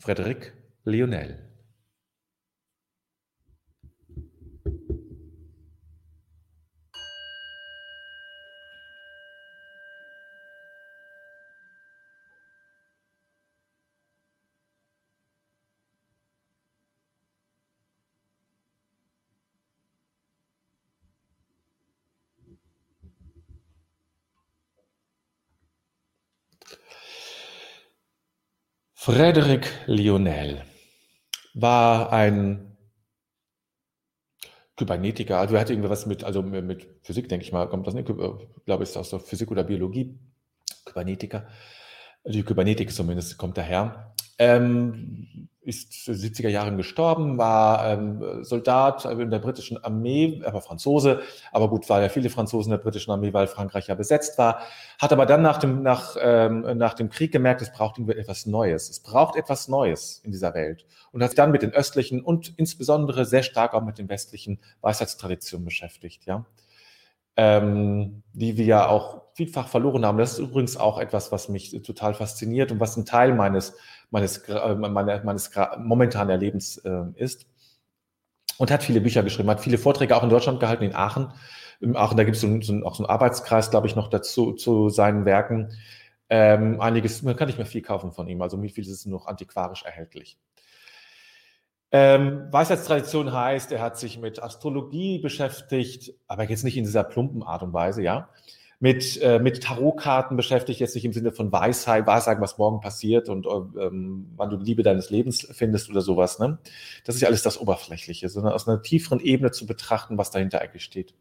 Frédéric 0.00 0.52
Lionel 0.84 1.49
Frédéric 29.10 29.66
Lionel 29.86 30.62
war 31.54 32.12
ein 32.12 32.76
Kybernetiker, 34.76 35.38
also 35.38 35.56
er 35.56 35.62
hatte 35.62 35.72
irgendwie 35.72 35.90
was 35.90 36.06
mit, 36.06 36.22
also 36.22 36.42
mit 36.42 36.86
Physik, 37.02 37.28
denke 37.28 37.44
ich 37.44 37.50
mal, 37.50 37.68
kommt 37.68 37.88
das 37.88 37.94
nicht, 37.94 38.06
glaube 38.06 38.84
ich, 38.84 38.96
aus 38.96 39.10
der 39.10 39.18
Physik 39.18 39.50
oder 39.50 39.64
Biologie, 39.64 40.16
Kybernetiker, 40.84 41.48
die 42.24 42.44
Kybernetik 42.44 42.92
zumindest 42.92 43.36
kommt 43.36 43.58
daher. 43.58 44.14
Ähm, 44.40 45.48
ist 45.62 45.92
70er 45.92 46.48
Jahren 46.48 46.78
gestorben, 46.78 47.36
war 47.36 47.86
ähm, 47.86 48.42
Soldat 48.42 49.04
in 49.04 49.30
der 49.30 49.38
britischen 49.38 49.76
Armee, 49.84 50.40
er 50.42 50.54
war 50.54 50.62
Franzose, 50.62 51.20
aber 51.52 51.68
gut, 51.68 51.86
war 51.90 52.00
ja 52.00 52.08
viele 52.08 52.30
Franzosen 52.30 52.72
in 52.72 52.78
der 52.78 52.82
britischen 52.82 53.10
Armee, 53.10 53.34
weil 53.34 53.46
Frankreich 53.46 53.86
ja 53.88 53.94
besetzt 53.94 54.38
war, 54.38 54.62
hat 54.98 55.12
aber 55.12 55.26
dann 55.26 55.42
nach 55.42 55.58
dem, 55.58 55.82
nach, 55.82 56.16
ähm, 56.18 56.78
nach 56.78 56.94
dem 56.94 57.10
Krieg 57.10 57.30
gemerkt, 57.30 57.60
es 57.60 57.72
braucht 57.72 57.98
etwas 57.98 58.46
Neues. 58.46 58.88
Es 58.88 59.00
braucht 59.00 59.36
etwas 59.36 59.68
Neues 59.68 60.22
in 60.24 60.32
dieser 60.32 60.54
Welt 60.54 60.86
und 61.12 61.22
hat 61.22 61.30
sich 61.30 61.36
dann 61.36 61.50
mit 61.52 61.60
den 61.60 61.72
östlichen 61.72 62.22
und 62.22 62.54
insbesondere 62.56 63.26
sehr 63.26 63.42
stark 63.42 63.74
auch 63.74 63.84
mit 63.84 63.98
den 63.98 64.08
westlichen 64.08 64.60
Weisheitstraditionen 64.80 65.66
beschäftigt, 65.66 66.24
ja. 66.24 66.46
Ähm, 67.36 68.22
die 68.32 68.56
wir 68.56 68.64
ja 68.64 68.88
auch 68.88 69.22
vielfach 69.34 69.68
verloren 69.68 70.04
haben. 70.04 70.18
Das 70.18 70.32
ist 70.32 70.38
übrigens 70.38 70.76
auch 70.76 70.98
etwas, 70.98 71.32
was 71.32 71.48
mich 71.48 71.70
total 71.82 72.12
fasziniert 72.12 72.72
und 72.72 72.80
was 72.80 72.96
ein 72.96 73.06
Teil 73.06 73.34
meines 73.34 73.74
meines, 74.10 74.38
äh, 74.48 74.74
meines, 74.74 75.24
meines 75.24 75.50
momentanen 75.78 76.30
Erlebens 76.30 76.78
äh, 76.78 77.04
ist. 77.14 77.46
Und 78.58 78.70
hat 78.70 78.82
viele 78.82 79.00
Bücher 79.00 79.22
geschrieben, 79.22 79.48
hat 79.48 79.60
viele 79.60 79.78
Vorträge 79.78 80.14
auch 80.16 80.22
in 80.22 80.28
Deutschland 80.28 80.60
gehalten, 80.60 80.84
in 80.84 80.94
Aachen. 80.94 81.32
In 81.80 81.96
Aachen, 81.96 82.18
da 82.18 82.24
gibt 82.24 82.36
es 82.36 82.42
so, 82.42 82.60
so, 82.60 82.74
auch 82.84 82.94
so 82.94 83.04
einen 83.04 83.10
Arbeitskreis, 83.10 83.70
glaube 83.70 83.86
ich, 83.86 83.96
noch 83.96 84.08
dazu 84.08 84.52
zu 84.52 84.90
seinen 84.90 85.24
Werken. 85.24 85.72
Ähm, 86.28 86.80
einiges, 86.80 87.22
man 87.22 87.36
kann 87.36 87.46
nicht 87.46 87.56
mehr 87.56 87.66
viel 87.66 87.80
kaufen 87.82 88.12
von 88.12 88.28
ihm, 88.28 88.42
also 88.42 88.62
wie 88.62 88.68
viel 88.68 88.86
ist 88.86 89.06
noch 89.06 89.26
antiquarisch 89.26 89.82
erhältlich. 89.84 90.38
Ähm, 91.90 92.46
Weisheitstradition 92.52 93.32
heißt, 93.32 93.72
er 93.72 93.80
hat 93.80 93.98
sich 93.98 94.20
mit 94.20 94.40
Astrologie 94.40 95.18
beschäftigt, 95.18 96.12
aber 96.28 96.48
jetzt 96.48 96.62
nicht 96.62 96.76
in 96.76 96.84
dieser 96.84 97.02
plumpen 97.02 97.42
Art 97.42 97.62
und 97.62 97.72
Weise, 97.72 98.02
ja 98.02 98.28
mit, 98.80 99.20
äh, 99.20 99.38
mit 99.38 99.62
Tarotkarten 99.62 100.38
beschäftigt, 100.38 100.80
jetzt 100.80 100.94
nicht 100.94 101.04
im 101.04 101.12
Sinne 101.12 101.32
von 101.32 101.52
Weisheit, 101.52 102.06
Wahrsagen, 102.06 102.42
was 102.42 102.56
morgen 102.56 102.80
passiert 102.80 103.28
und 103.28 103.46
ähm, 103.46 104.32
wann 104.36 104.48
du 104.48 104.56
die 104.56 104.64
Liebe 104.64 104.82
deines 104.82 105.10
Lebens 105.10 105.46
findest 105.52 105.90
oder 105.90 106.00
sowas. 106.00 106.38
Ne? 106.38 106.58
Das 107.04 107.14
ist 107.14 107.20
ja 107.20 107.28
alles 107.28 107.42
das 107.42 107.60
Oberflächliche, 107.60 108.30
sondern 108.30 108.54
aus 108.54 108.66
einer 108.66 108.80
tieferen 108.80 109.20
Ebene 109.20 109.50
zu 109.50 109.66
betrachten, 109.66 110.16
was 110.16 110.30
dahinter 110.30 110.62
eigentlich 110.62 110.84
steht. 110.84 111.14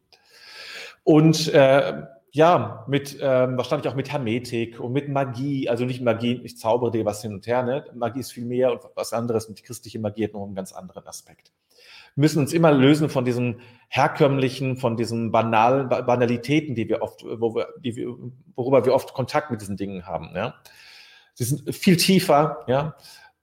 Und 1.04 1.54
äh, 1.54 2.04
ja, 2.32 2.86
mit 2.88 3.18
ähm, 3.20 3.58
wahrscheinlich 3.58 3.90
auch 3.90 3.96
mit 3.96 4.12
Hermetik 4.12 4.80
und 4.80 4.94
mit 4.94 5.10
Magie, 5.10 5.68
also 5.68 5.84
nicht 5.84 6.02
Magie, 6.02 6.40
ich 6.44 6.58
zaubere 6.58 6.92
dir 6.92 7.04
was 7.04 7.22
hin 7.22 7.34
und 7.34 7.46
her, 7.46 7.64
ne? 7.64 7.86
Magie 7.94 8.20
ist 8.20 8.32
viel 8.32 8.46
mehr 8.46 8.72
und 8.72 8.82
was 8.96 9.14
anderes 9.14 9.48
und 9.48 9.58
die 9.58 9.64
christliche 9.64 10.00
Magie 10.00 10.26
hat 10.26 10.34
noch 10.34 10.46
einen 10.46 10.56
ganz 10.56 10.72
anderen 10.72 11.08
Aspekt 11.08 11.52
müssen 12.20 12.40
uns 12.40 12.54
immer 12.54 12.72
lösen 12.72 13.10
von 13.10 13.26
diesen 13.26 13.62
herkömmlichen, 13.88 14.78
von 14.78 14.98
diesen 14.98 15.32
banalen 15.32 15.90
Banalitäten, 15.90 16.76
die 16.76 16.88
wir 16.90 17.02
oft, 17.02 17.24
wo 17.24 17.56
wir, 17.56 17.70
die 17.84 17.96
wir, 17.96 18.16
worüber 18.56 18.86
wir 18.86 18.94
oft 18.94 19.14
Kontakt 19.14 19.52
mit 19.52 19.62
diesen 19.62 19.78
Dingen 19.78 20.06
haben. 20.06 20.32
Ja. 20.36 20.56
Sie 21.34 21.46
sind 21.46 21.74
viel 21.74 21.98
tiefer, 21.98 22.64
ja. 22.68 22.96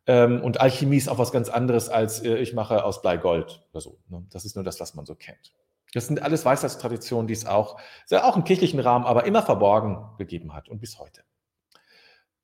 Ähm, 0.07 0.41
und 0.43 0.61
Alchemie 0.61 0.99
ist 0.99 1.09
auch 1.09 1.19
was 1.19 1.33
ganz 1.33 1.49
anderes 1.49 1.89
als 1.89 2.23
äh, 2.23 2.37
ich 2.37 2.55
mache 2.55 2.85
aus 2.85 3.03
Blei 3.03 3.17
Gold 3.17 3.67
oder 3.73 3.81
so. 3.81 3.99
Ne? 4.09 4.25
Das 4.31 4.45
ist 4.45 4.55
nur 4.55 4.65
das, 4.65 4.79
was 4.79 4.95
man 4.95 5.05
so 5.05 5.17
kennt. 5.17 5.53
Das 5.95 6.07
sind 6.07 6.23
alles 6.23 6.45
Weisheitstraditionen, 6.45 7.27
die 7.27 7.33
es 7.33 7.47
auch, 7.47 7.81
auch 8.13 8.37
im 8.37 8.45
kirchlichen 8.45 8.79
Rahmen, 8.79 9.05
aber 9.05 9.25
immer 9.25 9.43
verborgen 9.43 9.99
gegeben 10.19 10.55
hat 10.55 10.69
und 10.69 10.79
bis 10.79 11.01
heute. 11.01 11.23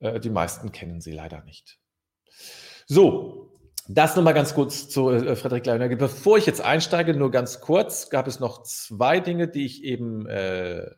Äh, 0.00 0.18
die 0.18 0.30
meisten 0.30 0.72
kennen 0.72 1.00
sie 1.00 1.12
leider 1.12 1.42
nicht. 1.44 1.78
So, 2.86 3.51
das 3.88 4.16
nochmal 4.16 4.34
ganz 4.34 4.54
kurz 4.54 4.88
zu 4.88 5.10
äh, 5.10 5.36
Frederik 5.36 5.66
Leiner. 5.66 5.88
Bevor 5.96 6.38
ich 6.38 6.46
jetzt 6.46 6.60
einsteige, 6.60 7.14
nur 7.14 7.30
ganz 7.30 7.60
kurz, 7.60 8.10
gab 8.10 8.26
es 8.26 8.40
noch 8.40 8.62
zwei 8.62 9.20
Dinge, 9.20 9.48
die 9.48 9.64
ich 9.64 9.84
eben 9.84 10.26
äh, 10.26 10.90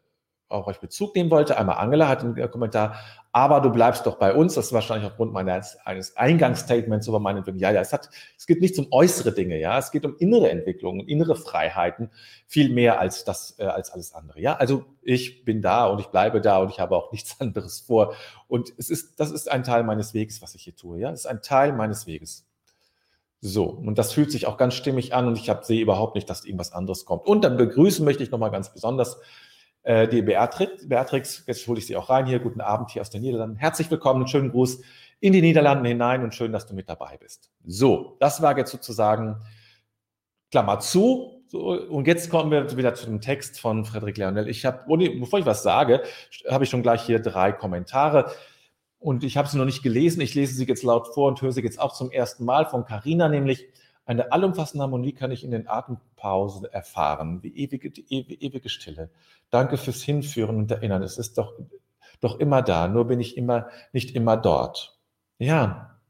auf 0.49 0.67
euch 0.67 0.81
Bezug 0.81 1.15
nehmen 1.15 1.31
wollte. 1.31 1.57
Einmal 1.57 1.77
Angela 1.77 2.09
hat 2.09 2.21
einen 2.23 2.51
Kommentar, 2.51 2.97
aber 3.33 3.61
du 3.61 3.71
bleibst 3.71 4.07
doch 4.07 4.17
bei 4.17 4.33
uns. 4.35 4.55
Das 4.55 4.67
ist 4.67 4.73
wahrscheinlich 4.73 5.11
aufgrund 5.11 5.33
meines 5.33 5.77
eines 5.85 6.17
Eingangsstatements 6.17 7.09
über 7.09 7.19
meine 7.19 7.43
Ja, 7.57 7.71
ja, 7.71 7.81
es 7.81 7.93
hat, 7.93 8.11
es 8.39 8.47
geht 8.47 8.61
nicht 8.61 8.79
um 8.79 8.87
äußere 8.91 9.33
Dinge, 9.33 9.59
ja, 9.59 9.79
es 9.79 9.91
geht 9.91 10.05
um 10.05 10.17
innere 10.19 10.51
Entwicklungen, 10.51 11.07
innere 11.09 11.35
Freiheiten, 11.37 12.11
viel 12.47 12.69
mehr 12.73 13.01
als 13.01 13.25
das, 13.25 13.59
äh, 13.59 13.65
als 13.65 13.91
alles 13.91 14.15
andere. 14.15 14.41
Ja, 14.41 14.55
also 14.55 14.85
ich 15.03 15.45
bin 15.45 15.63
da 15.63 15.87
und 15.87 16.01
ich 16.01 16.07
bleibe 16.07 16.41
da 16.41 16.59
und 16.59 16.71
ich 16.71 16.81
habe 16.81 16.97
auch 16.97 17.13
nichts 17.13 17.41
anderes 17.41 17.81
vor. 17.81 18.15
Und 18.47 18.73
es 18.79 18.91
ist, 18.91 19.19
das 19.19 19.31
ist 19.31 19.51
ein 19.51 19.65
Teil 19.65 19.83
meines 19.83 20.15
Weges, 20.15 20.43
was 20.43 20.55
ich 20.55 20.63
hier 20.63 20.77
tue. 20.77 21.01
Ja, 21.01 21.11
es 21.11 21.21
ist 21.21 21.27
ein 21.27 21.43
Teil 21.43 21.73
meines 21.73 22.07
Weges. 22.07 22.47
So, 23.47 23.65
und 23.65 23.99
das 23.99 24.15
fühlt 24.15 24.33
sich 24.33 24.47
auch 24.47 24.57
ganz 24.57 24.73
stimmig 24.73 25.13
an 25.13 25.29
und 25.29 25.37
ich 25.37 25.51
hab, 25.51 25.67
sehe 25.67 25.83
überhaupt 25.83 26.15
nicht, 26.15 26.31
dass 26.31 26.47
irgendwas 26.47 26.73
anderes 26.73 27.05
kommt. 27.05 27.27
Und 27.27 27.45
dann 27.45 27.59
begrüßen 27.59 28.03
möchte 28.03 28.23
ich 28.23 28.31
nochmal 28.31 28.51
ganz 28.51 28.73
besonders 28.73 29.21
äh, 29.83 30.09
die 30.09 30.23
Beatrix. 30.23 30.89
Beatrix, 30.89 31.45
jetzt 31.47 31.67
hole 31.67 31.79
ich 31.79 31.87
sie 31.87 31.95
auch 31.95 32.09
rein 32.09 32.25
hier. 32.25 32.39
Guten 32.39 32.63
Abend 32.63 32.91
hier 32.91 33.03
aus 33.03 33.11
den 33.11 33.21
Niederlanden. 33.21 33.57
Herzlich 33.57 33.91
willkommen, 33.91 34.23
einen 34.23 34.29
schönen 34.29 34.51
Gruß 34.51 34.81
in 35.21 35.35
die 35.35 35.43
Niederlanden 35.43 35.85
hinein 35.85 36.25
und 36.25 36.35
schön, 36.35 36.53
dass 36.53 36.67
du 36.67 36.73
mit 36.73 36.89
dabei 36.89 37.19
bist. 37.19 37.51
So, 37.67 38.17
das 38.19 38.41
war 38.41 38.57
jetzt 38.57 38.71
sozusagen 38.71 39.37
Klammer 40.51 40.81
zu. 40.81 41.43
So, 41.49 41.69
und 41.69 42.07
jetzt 42.07 42.31
kommen 42.31 42.51
wir 42.51 42.75
wieder 42.79 42.95
zu 42.95 43.05
dem 43.05 43.21
Text 43.21 43.61
von 43.61 43.85
Frederik 43.85 44.17
Leonel. 44.17 44.49
Ich 44.49 44.65
habe, 44.65 44.85
bevor 45.21 45.39
ich 45.39 45.45
was 45.45 45.63
sage, 45.63 46.03
habe 46.49 46.65
ich 46.65 46.71
schon 46.71 46.83
gleich 46.83 47.03
hier 47.03 47.19
drei 47.19 47.53
Kommentare. 47.53 48.33
Und 49.05 49.23
ich 49.23 49.37
habe 49.37 49.47
sie 49.47 49.59
noch 49.59 49.67
nicht 49.67 49.83
gelesen. 49.83 50.23
Ich 50.23 50.35
lese 50.35 50.55
sie 50.55 50.65
jetzt 50.65 50.83
laut 50.83 51.09
vor 51.09 51.29
und 51.29 51.43
höre 51.43 51.53
sie 51.53 51.61
jetzt 51.61 51.79
auch 51.79 51.93
zum 51.93 52.11
ersten 52.11 52.47
Mal 52.47 52.65
von 52.65 52.87
Carina, 52.87 53.29
nämlich 53.29 53.67
eine 54.07 54.33
allumfassende 54.33 54.83
Harmonie 54.83 55.13
kann 55.13 55.31
ich 55.31 55.45
in 55.45 55.51
den 55.51 55.69
Atempausen 55.69 56.65
erfahren, 56.65 57.43
wie 57.43 57.55
ewige, 57.55 57.89
ewige, 57.89 58.35
ewige 58.35 58.69
Stille. 58.71 59.11
Danke 59.51 59.77
fürs 59.77 60.03
Hinführen 60.03 60.57
und 60.57 60.71
Erinnern. 60.71 61.03
Es 61.03 61.19
ist 61.19 61.37
doch, 61.37 61.53
doch 62.23 62.41
immer 62.41 62.63
da, 62.63 62.89
nur 62.89 63.07
bin 63.07 63.21
ich 63.21 63.37
immer 63.37 63.69
nicht 63.93 64.17
immer 64.17 64.39
dort. 64.39 64.99
Ja. 65.39 66.01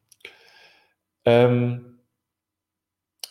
Ähm, 1.24 1.98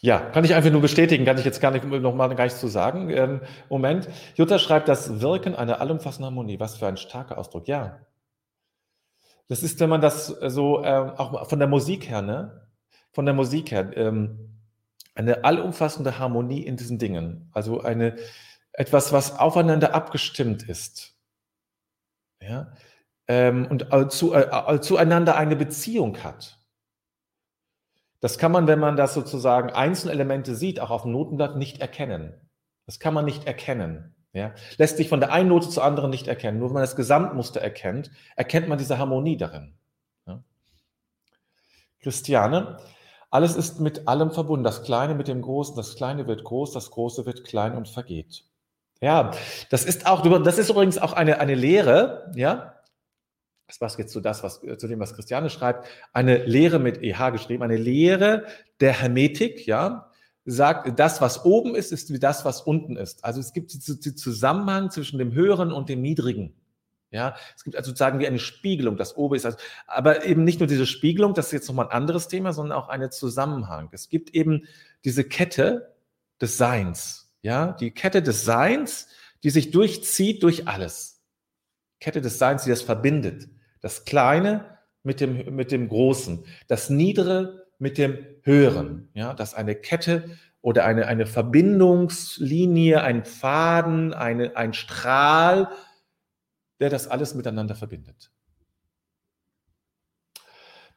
ja, 0.01 0.19
kann 0.19 0.43
ich 0.43 0.55
einfach 0.55 0.71
nur 0.71 0.81
bestätigen, 0.81 1.23
kann 1.23 1.37
ich 1.37 1.45
jetzt 1.45 1.61
gar 1.61 1.71
nicht 1.71 1.85
noch 1.85 2.15
mal 2.15 2.27
gar 2.35 2.43
nichts 2.43 2.59
zu 2.59 2.67
sagen. 2.67 3.09
Ähm, 3.11 3.39
Moment. 3.69 4.09
Jutta 4.35 4.59
schreibt, 4.59 4.89
das 4.89 5.21
Wirken 5.21 5.55
einer 5.55 5.79
allumfassenden 5.79 6.25
Harmonie. 6.25 6.59
Was 6.59 6.75
für 6.75 6.87
ein 6.87 6.97
starker 6.97 7.37
Ausdruck. 7.37 7.69
Ja. 7.69 8.01
Das 9.47 9.63
ist, 9.63 9.79
wenn 9.79 9.89
man 9.89 10.01
das 10.01 10.27
so, 10.27 10.83
äh, 10.83 10.87
auch 10.89 11.49
von 11.49 11.59
der 11.59 11.67
Musik 11.67 12.09
her, 12.09 12.21
ne? 12.21 12.67
Von 13.11 13.25
der 13.25 13.35
Musik 13.35 13.71
her, 13.71 13.95
ähm, 13.95 14.61
eine 15.15 15.43
allumfassende 15.43 16.17
Harmonie 16.17 16.65
in 16.65 16.77
diesen 16.77 16.97
Dingen. 16.97 17.49
Also 17.53 17.81
eine, 17.81 18.15
etwas, 18.73 19.13
was 19.13 19.37
aufeinander 19.37 19.93
abgestimmt 19.93 20.63
ist. 20.63 21.15
Ja? 22.41 22.73
Ähm, 23.27 23.67
und 23.67 24.11
zu, 24.11 24.33
äh, 24.33 24.81
zueinander 24.81 25.37
eine 25.37 25.55
Beziehung 25.55 26.23
hat. 26.23 26.59
Das 28.19 28.37
kann 28.37 28.51
man, 28.51 28.67
wenn 28.67 28.79
man 28.79 28.95
das 28.95 29.13
sozusagen 29.13 29.69
einzelne 29.69 30.13
Elemente 30.13 30.55
sieht, 30.55 30.79
auch 30.79 30.89
auf 30.89 31.03
dem 31.03 31.11
Notenblatt 31.11 31.55
nicht 31.55 31.79
erkennen. 31.79 32.33
Das 32.85 32.99
kann 32.99 33.13
man 33.13 33.25
nicht 33.25 33.45
erkennen. 33.45 34.12
Ja? 34.33 34.53
Lässt 34.77 34.97
sich 34.97 35.09
von 35.09 35.19
der 35.19 35.31
einen 35.31 35.49
Note 35.49 35.69
zur 35.69 35.83
anderen 35.83 36.09
nicht 36.09 36.27
erkennen. 36.27 36.59
Nur 36.59 36.69
wenn 36.69 36.73
man 36.73 36.83
das 36.83 36.95
Gesamtmuster 36.95 37.61
erkennt, 37.61 38.11
erkennt 38.35 38.67
man 38.67 38.77
diese 38.77 38.97
Harmonie 38.97 39.37
darin. 39.37 39.75
Ja? 40.27 40.43
Christiane, 42.01 42.77
alles 43.29 43.55
ist 43.55 43.79
mit 43.79 44.07
allem 44.07 44.31
verbunden. 44.31 44.63
Das 44.63 44.83
Kleine 44.83 45.15
mit 45.15 45.27
dem 45.27 45.41
Großen, 45.41 45.75
das 45.75 45.95
Kleine 45.95 46.27
wird 46.27 46.43
groß, 46.43 46.71
das 46.71 46.91
Große 46.91 47.25
wird 47.25 47.43
klein 47.43 47.75
und 47.75 47.87
vergeht. 47.87 48.43
Ja, 49.01 49.31
das 49.69 49.85
ist 49.85 50.05
auch, 50.07 50.21
das 50.43 50.57
ist 50.57 50.69
übrigens 50.69 50.97
auch 50.97 51.13
eine, 51.13 51.39
eine 51.39 51.55
Lehre, 51.55 52.31
ja. 52.35 52.75
Das 53.67 53.79
passt 53.79 53.97
jetzt 53.97 54.13
zu 54.13 54.21
das, 54.21 54.43
was, 54.43 54.61
zu 54.61 54.87
dem, 54.87 54.99
was 54.99 55.15
Christiane 55.15 55.49
schreibt. 55.49 55.87
Eine 56.11 56.45
Lehre 56.45 56.79
mit 56.79 57.01
EH 57.01 57.31
geschrieben, 57.31 57.63
eine 57.63 57.77
Lehre 57.77 58.45
der 58.79 58.93
Hermetik, 58.93 59.65
ja. 59.65 60.11
Sagt, 60.45 60.99
das, 60.99 61.21
was 61.21 61.45
oben 61.45 61.73
ist, 61.73 61.91
ist 61.91 62.11
wie 62.11 62.19
das, 62.19 62.43
was 62.43 62.61
unten 62.61 62.97
ist. 62.97 63.23
Also 63.23 63.39
es 63.39 63.53
gibt 63.53 63.73
den 63.73 64.17
Zusammenhang 64.17 64.91
zwischen 64.91 65.17
dem 65.17 65.33
Höheren 65.33 65.71
und 65.71 65.87
dem 65.87 66.01
Niedrigen. 66.01 66.53
Ja, 67.11 67.35
es 67.55 67.63
gibt 67.63 67.77
also 67.77 67.89
sozusagen 67.91 68.19
wie 68.19 68.27
eine 68.27 68.39
Spiegelung, 68.39 68.97
das 68.97 69.15
oben 69.15 69.35
ist. 69.35 69.45
Also, 69.45 69.57
aber 69.85 70.25
eben 70.25 70.43
nicht 70.43 70.59
nur 70.59 70.67
diese 70.67 70.87
Spiegelung, 70.87 71.35
das 71.35 71.47
ist 71.47 71.51
jetzt 71.51 71.67
nochmal 71.67 71.85
ein 71.85 71.91
anderes 71.91 72.27
Thema, 72.27 72.53
sondern 72.53 72.77
auch 72.77 72.89
eine 72.89 73.11
Zusammenhang. 73.11 73.89
Es 73.91 74.09
gibt 74.09 74.31
eben 74.31 74.67
diese 75.05 75.23
Kette 75.23 75.93
des 76.41 76.57
Seins. 76.57 77.31
Ja, 77.43 77.73
die 77.73 77.91
Kette 77.91 78.23
des 78.23 78.45
Seins, 78.45 79.09
die 79.43 79.51
sich 79.51 79.69
durchzieht 79.69 80.41
durch 80.41 80.67
alles. 80.67 81.21
Kette 81.99 82.19
des 82.19 82.39
Seins, 82.39 82.63
die 82.63 82.71
das 82.71 82.81
verbindet. 82.81 83.47
Das 83.79 84.05
Kleine 84.05 84.79
mit 85.03 85.19
dem, 85.19 85.55
mit 85.55 85.71
dem 85.71 85.89
Großen. 85.89 86.45
Das 86.67 86.89
Niedere 86.89 87.62
mit 87.83 87.97
dem 87.97 88.17
Höheren. 88.43 89.09
Ja, 89.13 89.33
das 89.33 89.53
eine 89.53 89.75
Kette 89.75 90.37
oder 90.61 90.85
eine, 90.85 91.05
eine 91.07 91.25
Verbindungslinie, 91.25 93.03
ein 93.03 93.25
Faden, 93.25 94.13
eine, 94.13 94.55
ein 94.55 94.73
Strahl, 94.73 95.69
der 96.79 96.89
das 96.89 97.09
alles 97.09 97.35
miteinander 97.35 97.75
verbindet. 97.75 98.31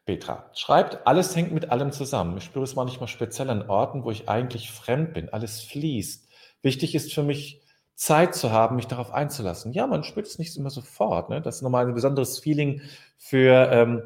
Petra 0.05 0.49
schreibt, 0.55 1.05
alles 1.09 1.35
hängt 1.35 1.53
mit 1.53 1.72
allem 1.72 1.90
zusammen. 1.90 2.37
Ich 2.37 2.44
spüre 2.44 2.62
es 2.62 2.77
manchmal 2.77 3.09
speziell 3.09 3.51
an 3.51 3.68
Orten, 3.68 4.05
wo 4.05 4.12
ich 4.12 4.29
eigentlich 4.29 4.70
fremd 4.70 5.14
bin. 5.14 5.29
Alles 5.31 5.61
fließt. 5.62 6.29
Wichtig 6.62 6.94
ist 6.94 7.12
für 7.12 7.25
mich, 7.25 7.62
Zeit 7.96 8.35
zu 8.35 8.53
haben, 8.53 8.77
mich 8.77 8.87
darauf 8.87 9.11
einzulassen. 9.11 9.72
Ja, 9.72 9.87
man 9.87 10.05
spürt 10.05 10.27
es 10.27 10.38
nicht 10.38 10.57
immer 10.57 10.70
sofort. 10.70 11.31
Ne? 11.31 11.40
Das 11.40 11.57
ist 11.57 11.62
nochmal 11.62 11.87
ein 11.87 11.94
besonderes 11.94 12.38
Feeling 12.38 12.83
für, 13.16 13.70
ähm, 13.72 14.03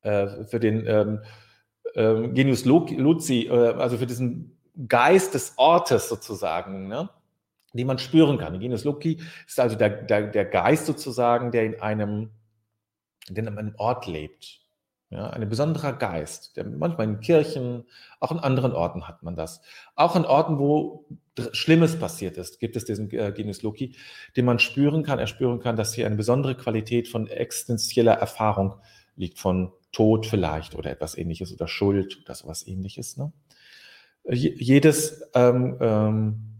äh, 0.00 0.44
für 0.44 0.58
den 0.58 0.86
ähm, 0.86 1.20
äh, 1.96 2.28
Genius 2.28 2.64
Luzi, 2.64 3.48
äh, 3.48 3.74
also 3.74 3.98
für 3.98 4.06
diesen 4.06 4.56
Geist 4.88 5.34
des 5.34 5.54
Ortes 5.56 6.08
sozusagen. 6.08 6.86
Ne? 6.88 7.08
die 7.76 7.84
man 7.84 7.98
spüren 7.98 8.38
kann. 8.38 8.58
Genius 8.58 8.84
Loci 8.84 9.20
ist 9.46 9.60
also 9.60 9.76
der, 9.76 9.90
der, 9.90 10.28
der 10.28 10.44
Geist 10.44 10.86
sozusagen, 10.86 11.50
der 11.50 11.64
in 11.64 11.80
einem, 11.80 12.30
der 13.28 13.44
in 13.46 13.58
einem 13.58 13.74
Ort 13.76 14.06
lebt. 14.06 14.60
Ja, 15.10 15.30
ein 15.30 15.48
besonderer 15.48 15.92
Geist, 15.92 16.56
der 16.56 16.64
manchmal 16.64 17.06
in 17.06 17.20
Kirchen, 17.20 17.84
auch 18.18 18.32
in 18.32 18.40
anderen 18.40 18.72
Orten 18.72 19.06
hat 19.06 19.22
man 19.22 19.36
das. 19.36 19.60
Auch 19.94 20.16
in 20.16 20.24
Orten, 20.24 20.58
wo 20.58 21.06
Schlimmes 21.52 21.96
passiert 21.96 22.36
ist, 22.38 22.58
gibt 22.58 22.74
es 22.74 22.86
diesen 22.86 23.08
äh, 23.12 23.30
Genius 23.30 23.62
Loci, 23.62 23.94
den 24.36 24.44
man 24.44 24.58
spüren 24.58 25.04
kann, 25.04 25.20
erspüren 25.20 25.60
kann, 25.60 25.76
dass 25.76 25.94
hier 25.94 26.06
eine 26.06 26.16
besondere 26.16 26.56
Qualität 26.56 27.06
von 27.06 27.28
existenzieller 27.28 28.14
Erfahrung 28.14 28.80
liegt, 29.16 29.38
von 29.38 29.72
Tod 29.92 30.26
vielleicht 30.26 30.74
oder 30.74 30.90
etwas 30.90 31.16
ähnliches 31.16 31.52
oder 31.52 31.68
Schuld 31.68 32.20
oder 32.22 32.34
sowas 32.34 32.66
ähnliches. 32.66 33.16
Ne? 33.16 33.32
Jedes 34.28 35.22
ähm, 35.34 35.76
ähm, 35.80 36.56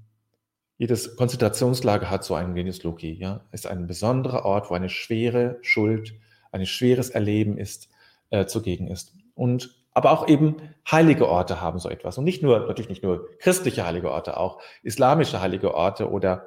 jedes 0.78 1.16
Konzentrationslager 1.16 2.10
hat 2.10 2.24
so 2.24 2.34
einen 2.34 2.54
Genius 2.54 2.82
Loci, 2.82 3.12
ja, 3.12 3.40
ist 3.50 3.66
ein 3.66 3.86
besonderer 3.86 4.44
Ort, 4.44 4.70
wo 4.70 4.74
eine 4.74 4.90
schwere 4.90 5.58
Schuld, 5.62 6.14
ein 6.52 6.66
schweres 6.66 7.10
Erleben 7.10 7.56
ist, 7.56 7.88
äh, 8.30 8.46
zugegen 8.46 8.88
ist. 8.88 9.14
Und 9.34 9.74
aber 9.94 10.10
auch 10.10 10.28
eben 10.28 10.56
heilige 10.90 11.26
Orte 11.26 11.62
haben 11.62 11.78
so 11.78 11.88
etwas. 11.88 12.18
Und 12.18 12.24
nicht 12.24 12.42
nur, 12.42 12.58
natürlich 12.60 12.90
nicht 12.90 13.02
nur 13.02 13.30
christliche 13.38 13.86
heilige 13.86 14.10
Orte, 14.10 14.36
auch 14.36 14.60
islamische 14.82 15.40
heilige 15.40 15.74
Orte 15.74 16.10
oder 16.10 16.46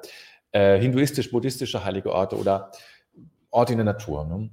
äh, 0.52 0.78
hinduistisch-buddhistische 0.78 1.84
heilige 1.84 2.12
Orte 2.12 2.36
oder 2.36 2.70
Orte 3.50 3.72
in 3.72 3.78
der 3.78 3.86
Natur. 3.86 4.24
Ne? 4.24 4.50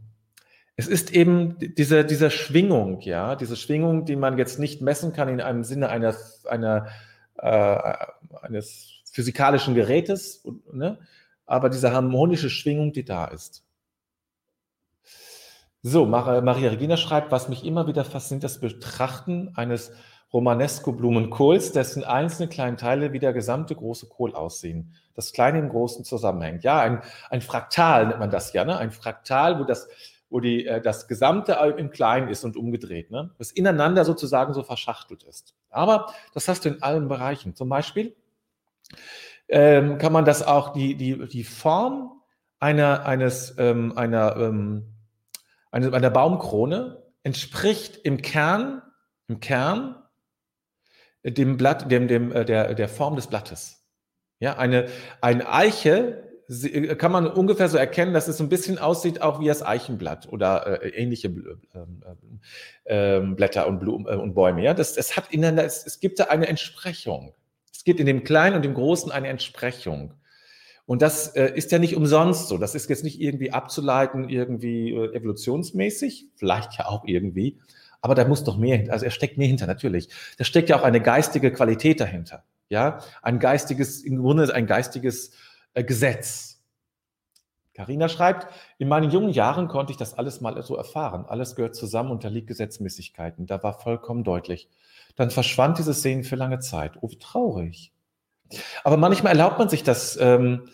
Es 0.80 0.88
ist 0.88 1.12
eben 1.12 1.58
diese, 1.60 2.06
diese 2.06 2.30
Schwingung, 2.30 3.02
ja, 3.02 3.36
diese 3.36 3.56
Schwingung, 3.56 4.06
die 4.06 4.16
man 4.16 4.38
jetzt 4.38 4.60
nicht 4.60 4.80
messen 4.80 5.12
kann 5.12 5.28
in 5.28 5.42
einem 5.42 5.64
Sinne 5.64 5.90
einer, 5.90 6.16
einer, 6.48 6.88
äh, 7.38 7.96
eines 8.44 9.02
physikalischen 9.12 9.74
Gerätes, 9.74 10.46
ne? 10.72 11.00
aber 11.48 11.70
diese 11.70 11.92
harmonische 11.92 12.52
Schwingung, 12.52 12.94
die 12.94 13.04
da 13.04 13.26
ist. 13.26 13.64
So, 15.82 16.06
Maria 16.06 16.70
Regina 16.70 16.96
schreibt, 16.96 17.32
was 17.32 17.50
mich 17.50 17.66
immer 17.66 17.88
wieder 17.88 18.06
fasziniert, 18.06 18.44
das 18.44 18.60
Betrachten 18.60 19.54
eines 19.56 19.92
Romanesco-Blumenkohls, 20.32 21.72
dessen 21.72 22.04
einzelne 22.04 22.50
kleine 22.50 22.76
Teile 22.76 23.14
wie 23.14 23.20
der 23.20 23.34
gesamte 23.34 23.74
große 23.74 24.10
Kohl 24.10 24.36
aussehen. 24.36 24.94
Das 25.16 25.34
Kleine 25.34 25.58
im 25.60 25.70
Großen 25.70 26.06
zusammenhängt. 26.06 26.64
Ja, 26.64 26.82
ein, 26.82 27.02
ein 27.30 27.42
Fraktal 27.42 28.08
nennt 28.08 28.20
man 28.20 28.30
das 28.30 28.54
ja, 28.54 28.66
ne? 28.66 28.78
ein 28.78 28.92
Fraktal, 28.92 29.60
wo 29.60 29.64
das, 29.64 29.88
wo 30.30 30.40
die, 30.40 30.66
äh, 30.66 30.82
das 30.82 31.08
Gesamte 31.08 31.54
im 31.78 31.90
Kleinen 31.90 32.28
ist 32.28 32.44
und 32.44 32.58
umgedreht, 32.58 33.12
ne? 33.12 33.32
das 33.38 33.52
ineinander 33.52 34.06
sozusagen 34.06 34.54
so 34.54 34.64
verschachtelt 34.64 35.24
ist. 35.24 35.56
Aber 35.70 36.14
das 36.34 36.48
hast 36.48 36.66
du 36.66 36.70
in 36.70 36.84
allen 36.84 37.08
Bereichen. 37.08 37.56
Zum 37.56 37.70
Beispiel 37.70 38.16
ähm, 39.48 39.98
kann 39.98 40.14
man 40.14 40.26
das 40.26 40.44
auch, 40.44 40.74
die, 40.74 40.96
die, 40.96 41.28
die 41.28 41.44
Form 41.44 42.22
einer, 42.60 43.06
eines, 43.06 43.56
ähm, 43.58 43.98
einer, 43.98 44.36
ähm, 44.38 44.94
einer, 45.72 45.94
einer 45.94 46.10
Baumkrone 46.10 47.04
entspricht 47.24 47.98
im 47.98 48.22
Kern, 48.22 48.82
im 49.28 49.40
Kern 49.40 49.96
dem 51.24 51.58
Blatt, 51.58 51.92
dem, 51.92 52.08
dem, 52.08 52.32
äh, 52.32 52.46
der, 52.46 52.74
der 52.74 52.90
Form 52.90 53.16
des 53.16 53.28
Blattes. 53.28 53.86
Ja, 54.40 54.58
eine, 54.58 54.88
eine 55.22 55.52
Eiche 55.52 56.27
kann 56.98 57.12
man 57.12 57.28
ungefähr 57.28 57.68
so 57.68 57.78
erkennen, 57.78 58.14
dass 58.14 58.28
es 58.28 58.38
so 58.38 58.44
ein 58.44 58.50
bisschen 58.50 58.78
aussieht 58.78 59.22
auch 59.22 59.40
wie 59.40 59.48
das 59.48 59.66
Eichenblatt 59.66 60.30
oder 60.32 60.82
äh, 60.82 60.90
ähnliche 60.90 61.28
äh, 62.86 63.18
äh, 63.18 63.20
Blätter 63.20 63.68
und, 63.68 63.80
Blumen, 63.80 64.06
äh, 64.08 64.16
und 64.16 64.34
Bäume. 64.34 64.64
Ja, 64.64 64.74
das, 64.74 64.94
das 64.94 65.18
hat 65.18 65.32
ineinander, 65.32 65.66
es, 65.66 65.86
es 65.86 66.00
gibt 66.00 66.20
da 66.20 66.26
eine 66.26 66.48
Entsprechung 66.48 67.34
gibt 67.88 68.02
in 68.02 68.06
dem 68.06 68.26
Kleinen 68.26 68.58
und 68.58 68.66
dem 68.66 68.74
Großen 68.74 69.12
eine 69.14 69.30
Entsprechung. 69.30 70.14
Und 70.86 71.02
das 71.02 71.30
äh, 71.36 71.54
ist 71.56 71.72
ja 71.72 71.80
nicht 71.80 71.96
umsonst 71.96 72.50
so. 72.50 72.58
Das 72.58 72.76
ist 72.76 72.90
jetzt 72.90 73.04
nicht 73.06 73.20
irgendwie 73.22 73.52
abzuleiten, 73.52 74.28
irgendwie 74.28 74.92
äh, 74.92 75.16
evolutionsmäßig, 75.16 76.28
vielleicht 76.36 76.78
ja 76.78 76.88
auch 76.88 77.06
irgendwie. 77.06 77.58
Aber 78.02 78.14
da 78.14 78.28
muss 78.28 78.44
doch 78.44 78.58
mehr, 78.58 78.92
also 78.92 79.06
er 79.06 79.12
steckt 79.12 79.38
mehr 79.38 79.48
hinter, 79.48 79.68
natürlich. 79.68 80.10
Da 80.38 80.44
steckt 80.44 80.68
ja 80.70 80.78
auch 80.78 80.84
eine 80.84 81.02
geistige 81.02 81.52
Qualität 81.52 82.02
dahinter. 82.02 82.44
Ja, 82.68 83.00
ein 83.22 83.40
geistiges, 83.40 84.04
im 84.04 84.18
Grunde 84.18 84.54
ein 84.54 84.68
geistiges 84.68 85.30
äh, 85.30 85.32
Gesetz. 85.84 86.58
Carina 87.74 88.10
schreibt, 88.10 88.48
in 88.80 88.88
meinen 88.88 89.12
jungen 89.12 89.30
Jahren 89.30 89.68
konnte 89.68 89.92
ich 89.92 89.98
das 89.98 90.18
alles 90.18 90.42
mal 90.42 90.60
so 90.64 90.76
erfahren. 90.76 91.26
Alles 91.28 91.56
gehört 91.56 91.76
zusammen, 91.76 92.10
unterliegt 92.10 92.48
Gesetzmäßigkeiten. 92.48 93.46
Da 93.46 93.62
war 93.62 93.80
vollkommen 93.80 94.24
deutlich. 94.24 94.68
Dann 95.16 95.30
verschwand 95.30 95.78
dieses 95.78 96.02
Sehen 96.02 96.24
für 96.24 96.36
lange 96.36 96.60
Zeit. 96.60 96.94
Oh, 97.02 97.12
wie 97.12 97.20
traurig. 97.20 97.94
Aber 98.84 98.98
manchmal 98.98 99.34
erlaubt 99.34 99.60
man 99.60 99.70
sich 99.70 99.84
das 99.84 100.18
ähm, 100.20 100.70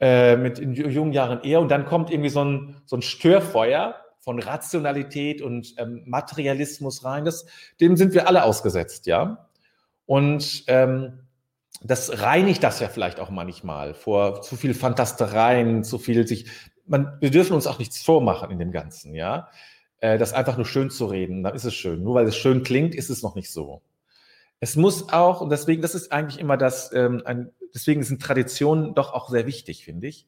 äh, 0.00 0.36
mit 0.36 0.58
in 0.58 0.74
jungen 0.74 1.12
Jahren 1.12 1.42
eher 1.42 1.60
und 1.60 1.70
dann 1.70 1.86
kommt 1.86 2.10
irgendwie 2.10 2.30
so 2.30 2.44
ein, 2.44 2.76
so 2.84 2.96
ein 2.96 3.02
Störfeuer 3.02 3.94
von 4.18 4.38
Rationalität 4.38 5.40
und 5.40 5.74
ähm, 5.78 6.02
Materialismus 6.04 7.04
rein. 7.04 7.24
Das, 7.24 7.46
dem 7.80 7.96
sind 7.96 8.12
wir 8.12 8.28
alle 8.28 8.44
ausgesetzt, 8.44 9.06
ja. 9.06 9.48
Und 10.04 10.64
ähm, 10.66 11.20
das 11.80 12.22
reinigt 12.22 12.62
das 12.62 12.80
ja 12.80 12.88
vielleicht 12.88 13.20
auch 13.20 13.30
manchmal 13.30 13.94
vor 13.94 14.42
zu 14.42 14.56
viel 14.56 14.74
Fantastereien, 14.74 15.84
zu 15.84 15.98
viel 15.98 16.26
sich. 16.26 16.46
Man, 16.86 17.16
wir 17.20 17.30
dürfen 17.30 17.52
uns 17.52 17.66
auch 17.66 17.78
nichts 17.78 18.02
vormachen 18.02 18.50
in 18.50 18.58
dem 18.58 18.72
Ganzen, 18.72 19.14
ja. 19.14 19.48
Äh, 20.00 20.18
das 20.18 20.32
einfach 20.32 20.56
nur 20.56 20.66
schön 20.66 20.90
zu 20.90 21.06
reden, 21.06 21.42
dann 21.42 21.54
ist 21.54 21.64
es 21.64 21.74
schön. 21.74 22.02
Nur 22.02 22.14
weil 22.14 22.26
es 22.26 22.36
schön 22.36 22.62
klingt, 22.62 22.94
ist 22.94 23.10
es 23.10 23.22
noch 23.22 23.34
nicht 23.34 23.50
so. 23.52 23.82
Es 24.60 24.74
muss 24.76 25.12
auch, 25.12 25.40
und 25.40 25.50
deswegen, 25.50 25.82
das 25.82 25.94
ist 25.94 26.10
eigentlich 26.10 26.40
immer 26.40 26.56
das, 26.56 26.92
ähm, 26.92 27.22
ein, 27.24 27.50
deswegen 27.74 28.02
sind 28.02 28.22
Traditionen 28.22 28.94
doch 28.94 29.12
auch 29.12 29.28
sehr 29.28 29.46
wichtig, 29.46 29.84
finde 29.84 30.08
ich. 30.08 30.26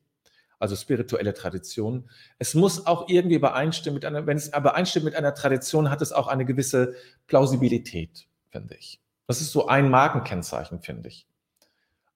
Also 0.59 0.76
spirituelle 0.76 1.35
Traditionen. 1.35 2.11
Es 2.38 2.55
muss 2.55 2.87
auch 2.87 3.09
irgendwie 3.09 3.37
übereinstimmen 3.37 3.94
mit 3.94 4.05
einer, 4.05 4.26
wenn 4.26 4.37
es 4.37 4.48
übereinstimmt 4.48 5.07
mit 5.07 5.16
einer 5.16 5.35
Tradition, 5.35 5.90
hat 5.90 6.03
es 6.03 6.12
auch 6.12 6.29
eine 6.29 6.44
gewisse 6.44 6.94
Plausibilität, 7.26 8.29
finde 8.50 8.76
ich. 8.76 9.00
Das 9.26 9.40
ist 9.40 9.53
so 9.53 9.68
ein 9.68 9.88
Markenkennzeichen, 9.88 10.81
finde 10.83 11.09
ich 11.09 11.26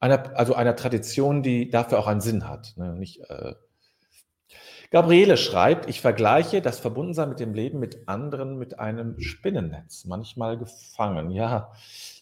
einer, 0.05 0.37
also 0.37 0.55
einer 0.55 0.77
Tradition, 0.77 1.43
die 1.43 1.71
dafür 1.71 1.99
auch 1.99 2.07
einen 2.07 2.21
Sinn 2.21 2.49
hat. 2.49 2.75
Ne? 2.77 2.95
Nicht, 2.95 3.21
äh 3.29 3.55
Gabriele 4.90 5.37
schreibt, 5.37 5.88
ich 5.88 6.01
vergleiche 6.01 6.62
das 6.62 6.79
Verbundensein 6.79 7.29
mit 7.29 7.40
dem 7.40 7.53
Leben 7.53 7.81
mit 7.81 8.07
anderen 8.07 8.59
mit 8.59 8.79
einem 8.79 9.19
Spinnennetz, 9.19 10.05
manchmal 10.05 10.57
gefangen. 10.57 11.31
Ja, 11.33 11.73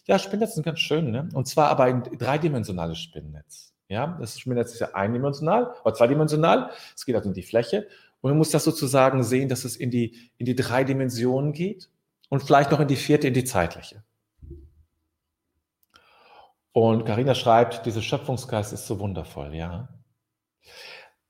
ja, 0.05 0.17
Spinnennetz 0.17 0.55
sind 0.55 0.63
ganz 0.63 0.79
schön, 0.79 1.11
ne? 1.11 1.29
Und 1.33 1.47
zwar 1.47 1.69
aber 1.69 1.83
ein 1.83 2.01
dreidimensionales 2.01 2.97
Spinnennetz. 2.97 3.73
Ja, 3.89 4.17
das 4.19 4.39
Spinnennetz 4.39 4.73
ist 4.73 4.79
ja 4.79 4.95
eindimensional 4.95 5.75
oder 5.83 5.93
zweidimensional. 5.93 6.71
Es 6.95 7.05
geht 7.05 7.15
also 7.15 7.29
in 7.29 7.35
die 7.35 7.43
Fläche. 7.43 7.87
Und 8.21 8.31
man 8.31 8.37
muss 8.39 8.49
das 8.49 8.63
sozusagen 8.63 9.21
sehen, 9.23 9.49
dass 9.49 9.65
es 9.65 9.75
in 9.75 9.91
die, 9.91 10.31
in 10.37 10.47
die 10.47 10.55
drei 10.55 10.83
Dimensionen 10.83 11.53
geht 11.53 11.89
und 12.29 12.41
vielleicht 12.41 12.71
noch 12.71 12.79
in 12.79 12.87
die 12.87 12.95
vierte, 12.95 13.27
in 13.27 13.35
die 13.35 13.43
zeitliche. 13.43 14.03
Und 16.73 17.05
Karina 17.05 17.35
schreibt, 17.35 17.85
dieser 17.85 18.01
Schöpfungsgeist 18.01 18.73
ist 18.73 18.87
so 18.87 18.99
wundervoll, 18.99 19.53
ja. 19.53 19.89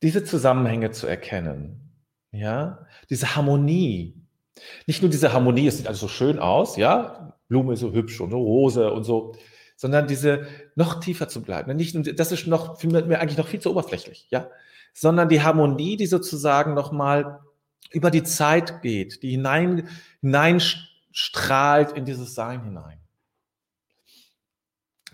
Diese 0.01 0.23
Zusammenhänge 0.23 0.91
zu 0.91 1.05
erkennen, 1.05 1.91
ja, 2.31 2.85
diese 3.09 3.35
Harmonie. 3.35 4.15
Nicht 4.87 5.01
nur 5.01 5.11
diese 5.11 5.33
Harmonie, 5.33 5.67
es 5.67 5.77
sieht 5.77 5.87
alles 5.87 5.99
so 5.99 6.07
schön 6.07 6.39
aus, 6.39 6.77
ja, 6.77 7.37
Blume 7.49 7.73
ist 7.73 7.81
so 7.81 7.91
hübsch 7.91 8.21
und 8.21 8.29
eine 8.29 8.37
Rose 8.37 8.91
und 8.91 9.03
so, 9.03 9.35
sondern 9.75 10.07
diese 10.07 10.47
noch 10.75 11.01
tiefer 11.01 11.27
zu 11.27 11.41
bleiben. 11.41 11.75
Nicht, 11.75 12.17
das 12.17 12.31
ist 12.31 12.47
noch 12.47 12.79
für 12.79 12.87
mir 12.87 13.19
eigentlich 13.19 13.37
noch 13.37 13.47
viel 13.47 13.59
zu 13.59 13.71
oberflächlich, 13.71 14.27
ja, 14.29 14.49
sondern 14.93 15.27
die 15.27 15.41
Harmonie, 15.41 15.97
die 15.97 16.05
sozusagen 16.05 16.73
nochmal 16.73 17.41
über 17.91 18.11
die 18.11 18.23
Zeit 18.23 18.81
geht, 18.81 19.23
die 19.23 19.31
hinein, 19.31 19.89
hineinstrahlt 20.21 21.91
in 21.91 22.05
dieses 22.05 22.33
Sein 22.33 22.63
hinein 22.63 23.02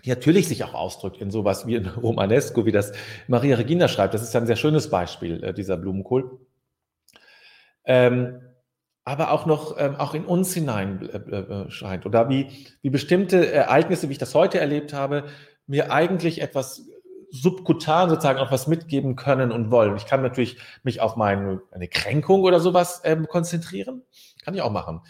natürlich 0.04 0.48
sich 0.48 0.64
auch 0.64 0.74
ausdrückt 0.74 1.18
in 1.18 1.30
sowas 1.30 1.66
wie 1.66 1.76
in 1.76 1.86
Romanesco, 1.86 2.66
wie 2.66 2.72
das 2.72 2.92
Maria 3.28 3.56
Regina 3.56 3.88
schreibt. 3.88 4.14
Das 4.14 4.22
ist 4.22 4.34
ja 4.34 4.40
ein 4.40 4.46
sehr 4.46 4.56
schönes 4.56 4.90
Beispiel, 4.90 5.42
äh, 5.44 5.52
dieser 5.52 5.76
Blumenkohl. 5.76 6.38
Ähm, 7.84 8.40
aber 9.04 9.32
auch 9.32 9.46
noch 9.46 9.76
ähm, 9.78 9.96
auch 9.96 10.14
in 10.14 10.24
uns 10.24 10.54
hinein 10.54 11.08
äh, 11.08 11.16
äh, 11.16 11.70
scheint. 11.70 12.06
Oder 12.06 12.28
wie, 12.28 12.48
wie 12.82 12.90
bestimmte 12.90 13.50
Ereignisse, 13.50 14.08
wie 14.08 14.12
ich 14.12 14.18
das 14.18 14.34
heute 14.34 14.60
erlebt 14.60 14.92
habe, 14.92 15.24
mir 15.66 15.90
eigentlich 15.90 16.40
etwas 16.40 16.86
subkutan 17.30 18.10
sozusagen 18.10 18.38
auch 18.40 18.50
was 18.50 18.66
mitgeben 18.66 19.16
können 19.16 19.52
und 19.52 19.70
wollen. 19.70 19.96
Ich 19.96 20.06
kann 20.06 20.22
natürlich 20.22 20.58
mich 20.82 21.00
auf 21.00 21.16
meine 21.16 21.62
eine 21.70 21.88
Kränkung 21.88 22.42
oder 22.42 22.60
sowas 22.60 23.02
ähm, 23.04 23.26
konzentrieren. 23.28 24.02
Kann 24.44 24.54
ich 24.54 24.62
auch 24.62 24.72
machen. 24.72 25.00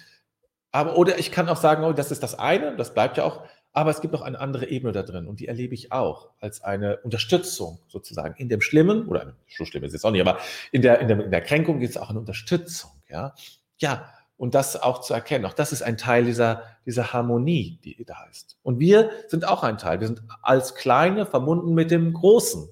Aber, 0.72 0.96
oder 0.96 1.18
ich 1.18 1.32
kann 1.32 1.48
auch 1.48 1.56
sagen, 1.56 1.84
oh, 1.84 1.92
das 1.92 2.10
ist 2.10 2.22
das 2.22 2.38
eine, 2.38 2.76
das 2.76 2.94
bleibt 2.94 3.16
ja 3.16 3.24
auch 3.24 3.42
aber 3.72 3.90
es 3.90 4.00
gibt 4.00 4.12
noch 4.12 4.22
eine 4.22 4.40
andere 4.40 4.66
Ebene 4.68 4.92
da 4.92 5.02
drin 5.02 5.26
und 5.26 5.40
die 5.40 5.46
erlebe 5.46 5.74
ich 5.74 5.92
auch 5.92 6.30
als 6.40 6.62
eine 6.62 6.98
Unterstützung 6.98 7.78
sozusagen. 7.88 8.34
In 8.36 8.48
dem 8.48 8.60
Schlimmen, 8.60 9.06
oder 9.06 9.34
so 9.48 9.64
schlimm 9.64 9.84
ist 9.84 9.94
es 9.94 10.04
auch 10.04 10.10
nicht, 10.10 10.20
aber 10.20 10.38
in 10.72 10.82
der, 10.82 11.00
in 11.00 11.08
der, 11.08 11.24
in 11.24 11.30
der 11.30 11.42
Kränkung 11.42 11.78
gibt 11.78 11.90
es 11.90 11.96
auch 11.96 12.10
eine 12.10 12.18
Unterstützung. 12.18 12.90
Ja, 13.08 13.34
ja 13.78 14.12
und 14.36 14.54
das 14.54 14.80
auch 14.80 15.02
zu 15.02 15.12
erkennen. 15.12 15.44
Auch 15.44 15.52
das 15.52 15.70
ist 15.70 15.82
ein 15.82 15.98
Teil 15.98 16.24
dieser, 16.24 16.62
dieser 16.86 17.12
Harmonie, 17.12 17.78
die 17.84 18.04
da 18.06 18.24
ist. 18.30 18.58
Und 18.62 18.80
wir 18.80 19.10
sind 19.28 19.46
auch 19.46 19.62
ein 19.62 19.76
Teil. 19.76 20.00
Wir 20.00 20.06
sind 20.06 20.22
als 20.40 20.74
Kleine 20.74 21.26
verbunden 21.26 21.74
mit 21.74 21.90
dem 21.90 22.14
Großen. 22.14 22.68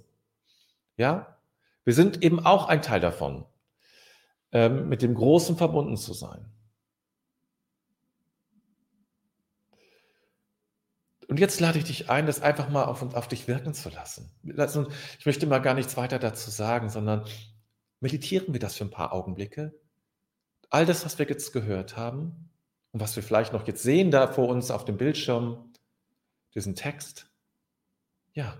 Ja, 0.96 1.37
wir 1.84 1.92
sind 1.92 2.22
eben 2.22 2.44
auch 2.44 2.68
ein 2.68 2.80
Teil 2.80 3.00
davon, 3.00 3.44
ähm, 4.50 4.88
mit 4.88 5.02
dem 5.02 5.14
Großen 5.14 5.56
verbunden 5.56 5.96
zu 5.96 6.14
sein. 6.14 6.46
Und 11.28 11.38
jetzt 11.38 11.60
lade 11.60 11.78
ich 11.78 11.84
dich 11.84 12.08
ein, 12.08 12.26
das 12.26 12.40
einfach 12.40 12.70
mal 12.70 12.84
auf, 12.84 13.02
auf 13.14 13.28
dich 13.28 13.46
wirken 13.46 13.74
zu 13.74 13.90
lassen. 13.90 14.32
Ich 15.18 15.26
möchte 15.26 15.46
mal 15.46 15.58
gar 15.58 15.74
nichts 15.74 15.96
weiter 15.98 16.18
dazu 16.18 16.50
sagen, 16.50 16.88
sondern 16.88 17.26
meditieren 18.00 18.54
wir 18.54 18.60
das 18.60 18.76
für 18.76 18.84
ein 18.84 18.90
paar 18.90 19.12
Augenblicke. 19.12 19.78
All 20.70 20.86
das, 20.86 21.04
was 21.04 21.18
wir 21.18 21.28
jetzt 21.28 21.52
gehört 21.52 21.98
haben 21.98 22.50
und 22.92 23.00
was 23.00 23.14
wir 23.14 23.22
vielleicht 23.22 23.52
noch 23.52 23.66
jetzt 23.66 23.82
sehen 23.82 24.10
da 24.10 24.26
vor 24.26 24.48
uns 24.48 24.70
auf 24.70 24.86
dem 24.86 24.96
Bildschirm, 24.96 25.74
diesen 26.54 26.74
Text, 26.74 27.30
ja, 28.32 28.56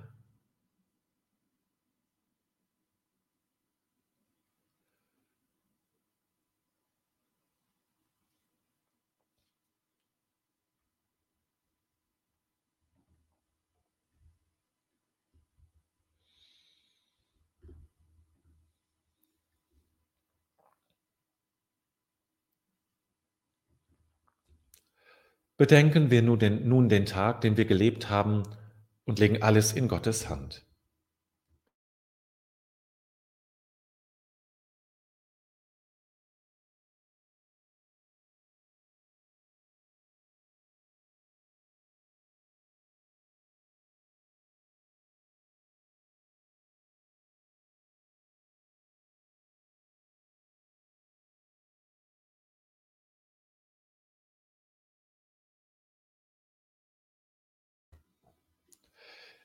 Bedenken 25.59 26.12
wir 26.12 26.23
nun 26.23 26.38
den, 26.38 26.68
nun 26.68 26.88
den 26.88 27.05
Tag, 27.05 27.40
den 27.40 27.57
wir 27.57 27.64
gelebt 27.64 28.09
haben, 28.09 28.44
und 29.05 29.18
legen 29.18 29.42
alles 29.42 29.73
in 29.73 29.88
Gottes 29.88 30.29
Hand. 30.29 30.64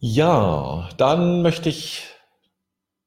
Ja, 0.00 0.88
dann 0.96 1.42
möchte 1.42 1.68
ich 1.68 2.06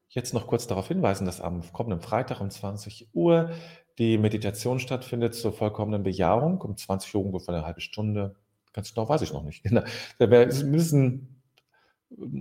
jetzt 0.10 0.34
noch 0.34 0.48
kurz 0.48 0.68
darauf 0.68 0.90
hinweisen, 0.90 1.26
dass 1.26 1.40
am 1.40 1.62
kommenden 1.72 2.02
Freitag 2.02 2.42
um 2.42 2.50
20 2.50 3.10
Uhr 3.14 3.52
die 3.98 4.18
Meditation 4.18 4.80
stattfindet 4.80 5.34
zur 5.36 5.54
vollkommenen 5.54 6.04
Bejahung. 6.04 6.60
Um 6.62 6.76
20 6.76 7.16
Uhr 7.16 7.26
ungefähr 7.26 7.56
eine 7.56 7.66
halbe 7.66 7.80
Stunde. 7.82 8.36
Ganz 8.74 8.94
genau 8.94 9.08
weiß 9.08 9.22
ich 9.22 9.32
noch 9.32 9.44
nicht. 9.44 9.64
Genau. 9.64 9.84
Da 10.20 10.28
müssen 10.28 11.42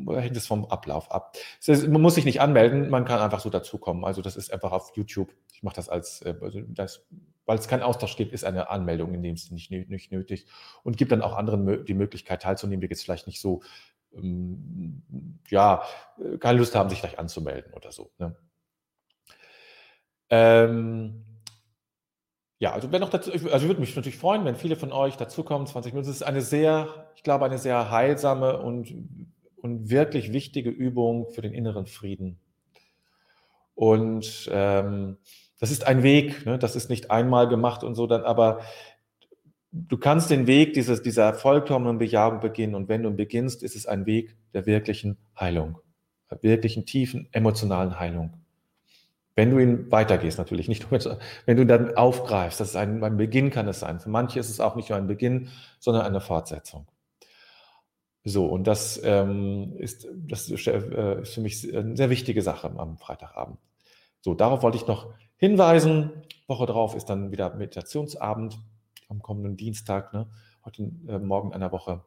hängt 0.08 0.36
es 0.36 0.46
vom 0.46 0.64
Ablauf 0.64 1.10
ab. 1.10 1.36
Man 1.68 2.02
muss 2.02 2.16
sich 2.16 2.24
nicht 2.24 2.40
anmelden, 2.40 2.90
man 2.90 3.04
kann 3.04 3.20
einfach 3.20 3.40
so 3.40 3.50
dazukommen. 3.50 4.04
Also 4.04 4.20
das 4.22 4.36
ist 4.36 4.52
einfach 4.52 4.72
auf 4.72 4.92
YouTube. 4.96 5.32
Ich 5.52 5.62
mache 5.62 5.76
das 5.76 5.88
als, 5.88 6.22
äh, 6.22 6.34
also 6.40 6.60
das, 6.66 7.06
weil 7.46 7.58
es 7.58 7.68
keinen 7.68 7.82
Austausch 7.82 8.16
gibt, 8.16 8.32
ist 8.32 8.44
eine 8.44 8.70
Anmeldung 8.70 9.14
in 9.14 9.22
dem 9.22 9.36
Sinne 9.36 9.54
nicht, 9.54 9.70
nicht 9.70 10.12
nötig 10.12 10.46
und 10.82 10.96
gibt 10.96 11.12
dann 11.12 11.22
auch 11.22 11.36
anderen 11.36 11.84
die 11.84 11.94
Möglichkeit 11.94 12.42
teilzunehmen, 12.42 12.80
die 12.80 12.88
jetzt 12.88 13.04
vielleicht 13.04 13.26
nicht 13.26 13.40
so 13.40 13.62
ja, 14.12 15.82
äh, 16.18 16.38
keine 16.38 16.58
Lust 16.58 16.74
haben, 16.74 16.90
sich 16.90 17.00
gleich 17.00 17.18
anzumelden 17.18 17.72
oder 17.74 17.92
so. 17.92 18.10
Ne? 18.18 18.36
Ähm, 20.30 21.24
ja, 22.58 22.72
also 22.72 22.92
wenn 22.92 23.00
noch 23.00 23.10
dazu, 23.10 23.32
also 23.32 23.46
ich 23.46 23.66
würde 23.66 23.80
mich 23.80 23.96
natürlich 23.96 24.18
freuen, 24.18 24.44
wenn 24.44 24.54
viele 24.54 24.76
von 24.76 24.92
euch 24.92 25.16
dazukommen, 25.16 25.66
20 25.66 25.92
Minuten. 25.92 26.10
Es 26.10 26.16
ist 26.16 26.22
eine 26.22 26.42
sehr, 26.42 27.10
ich 27.16 27.22
glaube, 27.22 27.44
eine 27.46 27.58
sehr 27.58 27.90
heilsame 27.90 28.60
und, 28.60 28.92
und 29.56 29.90
wirklich 29.90 30.32
wichtige 30.32 30.70
Übung 30.70 31.30
für 31.30 31.40
den 31.40 31.54
inneren 31.54 31.86
Frieden. 31.86 32.38
Und 33.74 34.50
ähm, 34.52 35.16
das 35.58 35.70
ist 35.70 35.86
ein 35.86 36.02
Weg, 36.02 36.44
ne? 36.44 36.58
das 36.58 36.76
ist 36.76 36.90
nicht 36.90 37.10
einmal 37.10 37.48
gemacht 37.48 37.82
und 37.82 37.94
so, 37.94 38.06
dann 38.06 38.24
aber 38.24 38.60
du 39.72 39.98
kannst 39.98 40.30
den 40.30 40.46
Weg 40.46 40.74
dieses, 40.74 41.02
dieser 41.02 41.34
vollkommenen 41.34 41.98
Bejahung 41.98 42.40
beginnen 42.40 42.74
und 42.74 42.88
wenn 42.88 43.02
du 43.02 43.10
beginnst, 43.10 43.62
ist 43.62 43.76
es 43.76 43.86
ein 43.86 44.06
Weg 44.06 44.36
der 44.52 44.66
wirklichen 44.66 45.16
Heilung, 45.38 45.78
der 46.30 46.42
wirklichen 46.42 46.86
tiefen 46.86 47.28
emotionalen 47.32 47.98
Heilung. 47.98 48.34
Wenn 49.36 49.50
du 49.50 49.58
ihn 49.58 49.90
weitergehst, 49.90 50.38
natürlich 50.38 50.68
nicht, 50.68 50.90
wenn 50.90 51.56
du 51.56 51.62
ihn 51.62 51.68
dann 51.68 51.96
aufgreifst, 51.96 52.60
das 52.60 52.70
ist 52.70 52.76
ein, 52.76 53.02
ein 53.02 53.16
Beginn 53.16 53.50
kann 53.50 53.68
es 53.68 53.80
sein. 53.80 54.00
Für 54.00 54.10
manche 54.10 54.40
ist 54.40 54.50
es 54.50 54.60
auch 54.60 54.74
nicht 54.74 54.90
nur 54.90 54.98
ein 54.98 55.06
Beginn, 55.06 55.48
sondern 55.78 56.04
eine 56.04 56.20
Fortsetzung. 56.20 56.86
So, 58.24 58.46
und 58.46 58.66
das, 58.66 59.00
ähm, 59.02 59.76
ist, 59.78 60.06
das 60.14 60.50
ist 60.50 60.66
äh, 60.66 61.24
für 61.24 61.40
mich 61.40 61.74
eine 61.74 61.96
sehr 61.96 62.10
wichtige 62.10 62.42
Sache 62.42 62.70
am 62.76 62.98
Freitagabend. 62.98 63.58
So, 64.20 64.34
darauf 64.34 64.62
wollte 64.62 64.76
ich 64.76 64.86
noch 64.86 65.14
hinweisen. 65.36 66.10
Woche 66.46 66.66
drauf 66.66 66.94
ist 66.94 67.06
dann 67.06 67.30
wieder 67.30 67.54
Meditationsabend 67.54 68.58
am 69.10 69.22
kommenden 69.22 69.56
Dienstag, 69.56 70.12
ne? 70.12 70.26
heute 70.64 70.82
äh, 71.08 71.18
Morgen 71.18 71.52
einer 71.52 71.72
Woche. 71.72 72.02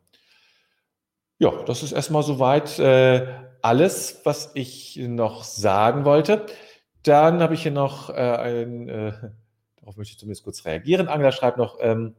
Ja, 1.37 1.51
das 1.65 1.83
ist 1.83 1.91
erstmal 1.91 2.23
soweit 2.23 2.79
äh, 2.79 3.27
alles, 3.61 4.21
was 4.23 4.51
ich 4.55 4.97
noch 4.97 5.43
sagen 5.43 6.05
wollte. 6.05 6.45
Dann 7.03 7.41
habe 7.41 7.53
ich 7.53 7.63
hier 7.63 7.71
noch 7.71 8.09
äh, 8.09 8.13
ein, 8.13 8.87
äh, 8.87 9.11
darauf 9.77 9.97
möchte 9.97 10.13
ich 10.13 10.19
zumindest 10.19 10.43
kurz 10.43 10.65
reagieren. 10.65 11.09
Angela 11.09 11.31
schreibt 11.31 11.57
noch, 11.57 11.77
ähm, 11.81 12.15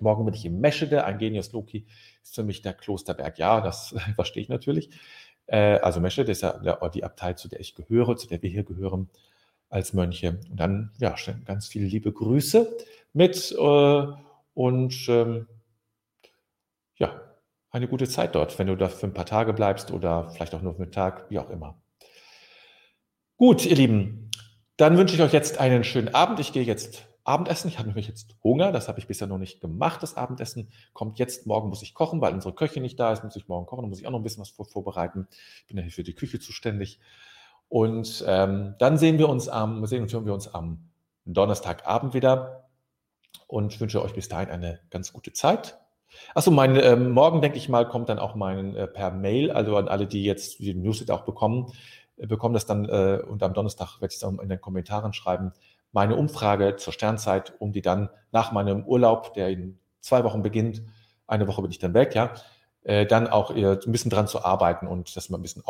morgen 0.00 0.24
bin 0.24 0.34
ich 0.34 0.44
im 0.44 0.60
Meschede, 0.60 1.04
ein 1.04 1.18
Genius 1.18 1.52
Loki 1.52 1.86
ist 2.22 2.34
für 2.34 2.42
mich 2.42 2.62
der 2.62 2.74
Klosterberg. 2.74 3.38
Ja, 3.38 3.60
das 3.60 3.94
verstehe 4.16 4.42
ich 4.42 4.48
natürlich. 4.48 4.90
Äh, 5.46 5.78
also 5.78 6.00
Meschede 6.00 6.32
ist 6.32 6.42
ja 6.42 6.58
der, 6.58 6.88
die 6.90 7.04
Abtei, 7.04 7.34
zu 7.34 7.48
der 7.48 7.60
ich 7.60 7.76
gehöre, 7.76 8.16
zu 8.16 8.26
der 8.26 8.42
wir 8.42 8.50
hier 8.50 8.64
gehören 8.64 9.08
als 9.68 9.92
Mönche. 9.92 10.40
Und 10.50 10.58
dann, 10.58 10.92
ja, 10.98 11.14
ganz 11.44 11.66
viele 11.66 11.86
liebe 11.86 12.12
Grüße 12.12 12.76
mit 13.12 13.52
äh, 13.52 14.06
und 14.54 15.08
ähm, 15.08 15.48
ja, 16.96 17.20
eine 17.70 17.88
gute 17.88 18.08
Zeit 18.08 18.34
dort, 18.34 18.58
wenn 18.58 18.68
du 18.68 18.76
da 18.76 18.88
für 18.88 19.06
ein 19.06 19.14
paar 19.14 19.26
Tage 19.26 19.52
bleibst 19.52 19.90
oder 19.90 20.30
vielleicht 20.30 20.54
auch 20.54 20.62
nur 20.62 20.74
für 20.74 20.84
einen 20.84 20.92
Tag, 20.92 21.30
wie 21.30 21.38
auch 21.38 21.50
immer. 21.50 21.80
Gut, 23.36 23.66
ihr 23.66 23.76
Lieben, 23.76 24.30
dann 24.76 24.96
wünsche 24.96 25.14
ich 25.14 25.22
euch 25.22 25.32
jetzt 25.32 25.58
einen 25.58 25.84
schönen 25.84 26.14
Abend. 26.14 26.40
Ich 26.40 26.52
gehe 26.52 26.62
jetzt 26.62 27.06
Abendessen. 27.24 27.68
Ich 27.68 27.78
habe 27.78 27.88
nämlich 27.88 28.06
jetzt 28.06 28.36
Hunger, 28.44 28.72
das 28.72 28.88
habe 28.88 28.98
ich 28.98 29.06
bisher 29.06 29.26
noch 29.26 29.38
nicht 29.38 29.60
gemacht. 29.60 30.02
Das 30.02 30.16
Abendessen 30.16 30.70
kommt 30.92 31.18
jetzt. 31.18 31.46
Morgen 31.46 31.68
muss 31.68 31.82
ich 31.82 31.92
kochen, 31.92 32.20
weil 32.20 32.32
unsere 32.32 32.54
Köchin 32.54 32.82
nicht 32.82 32.98
da 33.00 33.12
ist. 33.12 33.24
Muss 33.24 33.36
ich 33.36 33.48
morgen 33.48 33.66
kochen, 33.66 33.82
dann 33.82 33.90
muss 33.90 33.98
ich 33.98 34.06
auch 34.06 34.12
noch 34.12 34.20
ein 34.20 34.22
bisschen 34.22 34.42
was 34.42 34.50
vorbereiten. 34.50 35.26
Ich 35.60 35.66
bin 35.66 35.76
ja 35.76 35.82
hier 35.82 35.92
für 35.92 36.04
die 36.04 36.14
Küche 36.14 36.38
zuständig. 36.38 37.00
Und 37.68 38.24
ähm, 38.26 38.74
dann 38.78 38.96
sehen 38.98 39.18
wir 39.18 39.28
uns 39.28 39.48
am, 39.48 39.84
sehen 39.86 40.02
und 40.02 40.12
hören 40.12 40.26
wir 40.26 40.34
uns 40.34 40.52
am 40.52 40.90
Donnerstagabend 41.24 42.14
wieder. 42.14 42.68
Und 43.48 43.80
wünsche 43.80 44.02
euch 44.02 44.14
bis 44.14 44.28
dahin 44.28 44.50
eine 44.50 44.80
ganz 44.90 45.12
gute 45.12 45.32
Zeit. 45.32 45.78
Achso, 46.34 46.50
mein, 46.50 46.76
ähm, 46.76 47.10
morgen, 47.10 47.40
denke 47.40 47.58
ich 47.58 47.68
mal, 47.68 47.86
kommt 47.86 48.08
dann 48.08 48.18
auch 48.18 48.34
mein 48.34 48.74
äh, 48.74 48.86
per 48.86 49.10
Mail, 49.10 49.50
also 49.50 49.76
an 49.76 49.88
alle, 49.88 50.06
die 50.06 50.24
jetzt 50.24 50.58
die 50.58 50.74
Newsletter 50.74 51.14
auch 51.14 51.24
bekommen, 51.24 51.72
äh, 52.16 52.26
bekommen 52.26 52.54
das 52.54 52.66
dann 52.66 52.88
äh, 52.88 53.22
und 53.26 53.42
am 53.42 53.54
Donnerstag 53.54 54.00
werde 54.00 54.12
ich 54.12 54.16
es 54.16 54.24
auch 54.24 54.38
in 54.38 54.48
den 54.48 54.60
Kommentaren 54.60 55.12
schreiben, 55.12 55.52
meine 55.92 56.16
Umfrage 56.16 56.76
zur 56.76 56.92
Sternzeit, 56.92 57.54
um 57.58 57.72
die 57.72 57.82
dann 57.82 58.10
nach 58.32 58.52
meinem 58.52 58.84
Urlaub, 58.84 59.34
der 59.34 59.48
in 59.48 59.78
zwei 60.00 60.24
Wochen 60.24 60.42
beginnt, 60.42 60.82
eine 61.26 61.48
Woche 61.48 61.62
bin 61.62 61.70
ich 61.70 61.78
dann 61.78 61.94
weg, 61.94 62.14
ja, 62.14 62.34
äh, 62.82 63.06
dann 63.06 63.26
auch 63.26 63.50
äh, 63.50 63.72
ein 63.72 63.92
bisschen 63.92 64.10
dran 64.10 64.28
zu 64.28 64.44
arbeiten 64.44 64.86
und 64.86 65.16
das 65.16 65.30
mal 65.30 65.38
ein 65.38 65.42
bisschen 65.42 65.64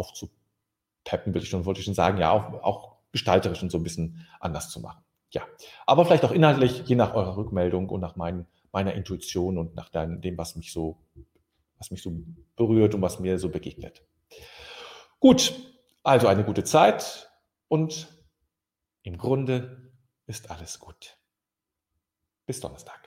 aufzupeppen, 1.06 1.34
will 1.34 1.42
ich 1.42 1.48
schon, 1.48 1.64
wollte 1.64 1.80
ich 1.80 1.84
schon 1.84 1.94
sagen, 1.94 2.18
ja, 2.18 2.30
auch, 2.30 2.62
auch 2.62 2.96
gestalterisch 3.12 3.62
und 3.62 3.70
so 3.70 3.78
ein 3.78 3.82
bisschen 3.82 4.26
anders 4.40 4.70
zu 4.70 4.80
machen. 4.80 5.02
Ja, 5.30 5.42
aber 5.86 6.04
vielleicht 6.04 6.24
auch 6.24 6.32
inhaltlich, 6.32 6.84
je 6.86 6.96
nach 6.96 7.14
eurer 7.14 7.36
Rückmeldung 7.36 7.88
und 7.88 8.00
nach 8.00 8.16
mein, 8.16 8.46
meiner 8.72 8.94
Intuition 8.94 9.58
und 9.58 9.74
nach 9.74 9.88
dem, 9.88 10.38
was 10.38 10.56
mich 10.56 10.72
so, 10.72 10.98
was 11.78 11.90
mich 11.90 12.02
so 12.02 12.12
berührt 12.56 12.94
und 12.94 13.02
was 13.02 13.20
mir 13.20 13.38
so 13.38 13.48
begegnet. 13.48 14.02
Gut, 15.20 15.52
also 16.02 16.28
eine 16.28 16.44
gute 16.44 16.64
Zeit 16.64 17.30
und 17.68 18.08
im 19.02 19.18
Grunde 19.18 19.92
ist 20.26 20.50
alles 20.50 20.78
gut. 20.78 21.16
Bis 22.46 22.60
Donnerstag. 22.60 23.05